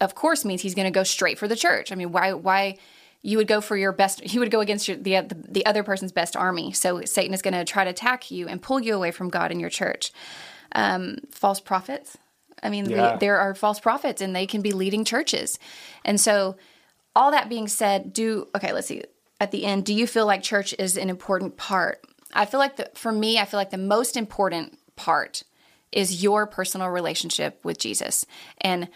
[0.01, 1.91] of course means he's going to go straight for the church.
[1.91, 2.77] I mean, why why
[3.21, 6.11] you would go for your best he would go against your, the the other person's
[6.11, 6.73] best army.
[6.73, 9.51] So Satan is going to try to attack you and pull you away from God
[9.51, 10.11] and your church.
[10.73, 12.17] Um, false prophets.
[12.63, 13.17] I mean, Yeah.
[13.17, 15.59] there are false prophets and they can be leading churches.
[16.03, 16.57] And so
[17.15, 19.03] all that being said, do okay, let's see.
[19.39, 22.03] At the end, do you feel like church is an important part?
[22.33, 25.43] I feel like the, for me, I feel like the most important part
[25.91, 28.25] is your personal relationship with Jesus.
[28.59, 28.89] And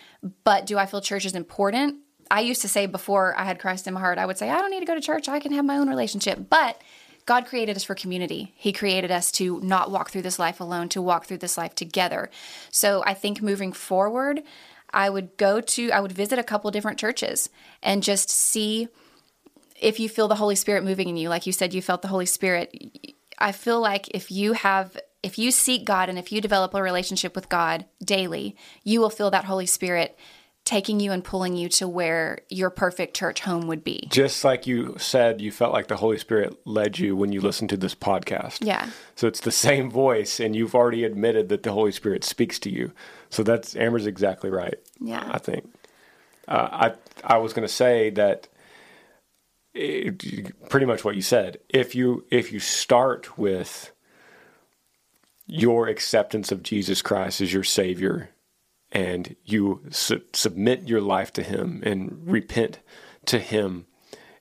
[0.43, 1.98] but do I feel church is important?
[2.32, 4.60] I used to say before I had Christ in my heart, I would say I
[4.60, 5.30] don't need to go to church.
[5.30, 6.50] I can have my own relationship.
[6.50, 6.82] But
[7.26, 8.54] God created us for community.
[8.56, 11.76] He created us to not walk through this life alone, to walk through this life
[11.76, 12.30] together.
[12.72, 14.43] So I think moving forward,
[14.91, 17.50] I would go to I would visit a couple different churches
[17.82, 18.88] and just see
[19.80, 21.30] if you feel the Holy Spirit moving in you.
[21.30, 23.16] Like you said you felt the Holy Spirit.
[23.38, 26.84] I feel like if you have if you seek God and if you develop a
[26.84, 30.16] relationship with God daily, you will feel that Holy Spirit
[30.66, 34.08] taking you and pulling you to where your perfect church home would be.
[34.12, 37.72] Just like you said, you felt like the Holy Spirit led you when you listened
[37.72, 38.60] to this podcast.
[38.62, 38.90] Yeah.
[39.16, 42.70] So it's the same voice, and you've already admitted that the Holy Spirit speaks to
[42.70, 42.92] you.
[43.32, 44.76] So that's Amber's exactly right.
[45.00, 45.28] Yeah.
[45.32, 45.74] I think.
[46.48, 48.48] Uh, I I was going to say that
[49.74, 51.58] it, pretty much what you said.
[51.68, 53.92] If you if you start with
[55.60, 58.30] your acceptance of Jesus Christ as your Savior,
[58.91, 62.80] and you su- submit your life to Him and repent
[63.26, 63.86] to Him,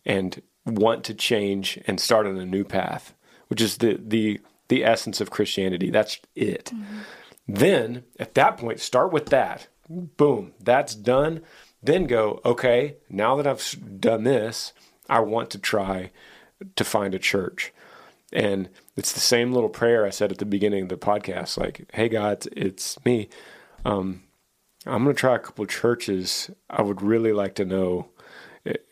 [0.04, 3.14] and want to change and start on a new path,
[3.48, 5.90] which is the the the essence of Christianity.
[5.90, 6.72] That's it.
[6.74, 6.98] Mm-hmm.
[7.46, 9.68] Then at that point, start with that.
[9.88, 11.42] Boom, that's done.
[11.82, 14.72] Then go, okay, now that I've done this,
[15.08, 16.10] I want to try
[16.76, 17.72] to find a church.
[18.35, 21.89] And it's the same little prayer I said at the beginning of the podcast like,
[21.95, 23.28] hey, God, it's me.
[23.85, 24.24] Um,
[24.87, 26.51] I'm going to try a couple churches.
[26.68, 28.09] I would really like to know,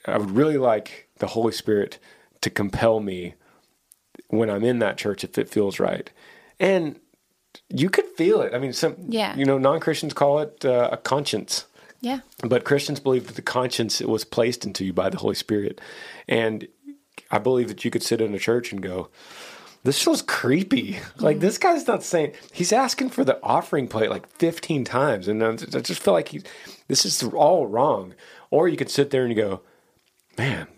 [0.07, 1.99] I would really like the Holy Spirit
[2.40, 3.34] to compel me
[4.28, 6.11] when I'm in that church if it feels right.
[6.61, 6.99] And
[7.68, 8.55] you could feel it.
[8.55, 9.36] I mean, some, Yeah.
[9.36, 11.66] you know, non Christians call it uh, a conscience.
[12.01, 12.20] Yeah.
[12.43, 15.80] But Christians believe that the conscience was placed into you by the Holy Spirit.
[16.28, 16.66] And
[17.32, 19.08] I believe that you could sit in a church and go,
[19.84, 20.98] this feels creepy.
[21.18, 25.26] Like this guy's not saying he's asking for the offering plate like 15 times.
[25.26, 26.42] And I just feel like he,
[26.86, 28.14] this is all wrong.
[28.50, 29.60] Or you could sit there and you go,
[30.38, 30.68] man,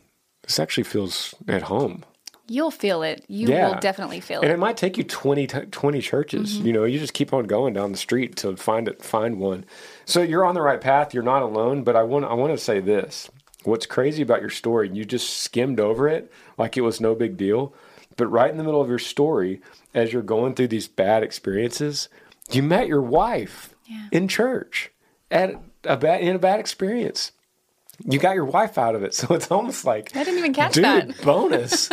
[0.42, 2.04] this actually feels at home.
[2.46, 3.24] You'll feel it.
[3.26, 3.68] You Yeah.
[3.68, 4.52] will definitely feel And it.
[4.52, 6.56] And it might take you 20, 20 churches.
[6.58, 6.66] Mm-hmm.
[6.66, 9.64] You know, you just keep on going down the street to find it, find one.
[10.04, 11.12] So you're on the right path.
[11.14, 11.84] You're not alone.
[11.84, 13.30] But I want, I want to say this:
[13.64, 14.90] What's crazy about your story?
[14.92, 17.74] You just skimmed over it like it was no big deal.
[18.16, 19.60] But right in the middle of your story,
[19.92, 22.08] as you're going through these bad experiences,
[22.52, 24.06] you met your wife Yeah.
[24.12, 24.90] in church
[25.30, 25.54] at
[25.84, 27.32] a bad in a bad experience.
[28.04, 29.14] you got your wife out of it.
[29.20, 31.22] So it's almost like I didn't even catch dude, that.
[31.24, 31.88] bonus,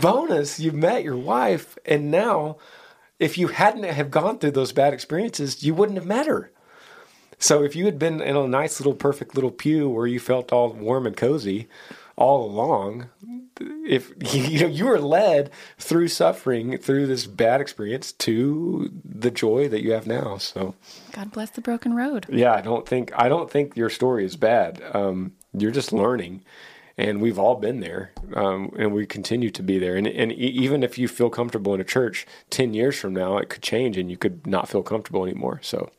[0.00, 0.58] bonus.
[0.60, 2.56] You met your wife, and now,
[3.18, 6.50] if you hadn't have gone through those bad experiences, you wouldn't have met her.
[7.38, 10.52] So if you had been in a nice little perfect little pew where you felt
[10.52, 11.68] all warm and cozy
[12.16, 13.08] all along,
[13.60, 19.68] if you know you were led through suffering through this bad experience to the joy
[19.68, 20.38] that you have now.
[20.38, 20.74] So
[21.12, 22.26] God bless the broken road.
[22.30, 24.82] yeah, I don't think I don't think your story is bad.
[24.92, 26.42] Um, you're just learning,
[26.96, 29.96] and we've all been there, um, and we continue to be there.
[29.96, 33.38] And and e- even if you feel comfortable in a church, ten years from now,
[33.38, 35.60] it could change, and you could not feel comfortable anymore.
[35.62, 35.90] So.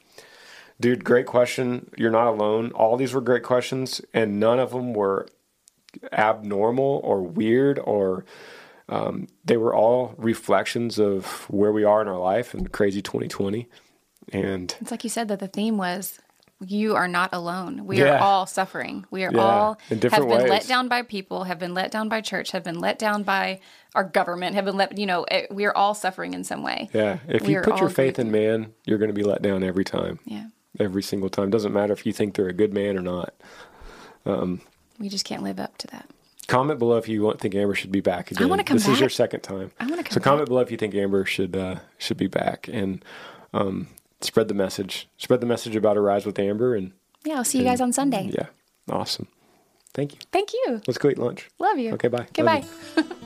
[0.80, 1.90] Dude, great question.
[1.98, 2.72] You're not alone.
[2.74, 5.28] All these were great questions, and none of them were
[6.12, 8.26] abnormal or weird or
[8.90, 13.68] um, they were all reflections of where we are in our life and crazy 2020
[14.34, 16.20] and It's like you said that the theme was
[16.62, 17.86] you are not alone.
[17.86, 18.16] We Yeah.
[18.16, 19.06] are all suffering.
[19.12, 21.92] We are Yeah, all in have different been let down by people, have been let
[21.92, 23.60] down by church, have been let down by
[23.94, 26.90] our government, have been let you know, eh, we are all suffering in some way.
[26.94, 29.64] yeah if We you put your faith in man you're going to be let down
[29.64, 30.46] every time Yeah.
[30.80, 33.34] Every single time doesn't matter if you think they're a good man or not
[35.00, 36.10] We just can't live up to that.
[36.48, 39.00] comment below if you want, think amber should be back again wanna come this is
[39.00, 40.12] your second time I wanna come.
[40.12, 43.04] so comment below if you think amber should uh, should be back and
[43.54, 43.88] um,
[44.22, 46.92] spread the message spread the message about a rise with amber and
[47.24, 48.30] Yeah, I'll see you guys on Sunday.
[48.34, 48.48] yeah
[48.90, 49.28] awesome
[49.94, 50.82] thank you Thank you.
[50.88, 51.94] let's go eat lunch Love you.
[51.94, 52.28] Okay, bye.
[52.30, 53.04] Okay, Love bye.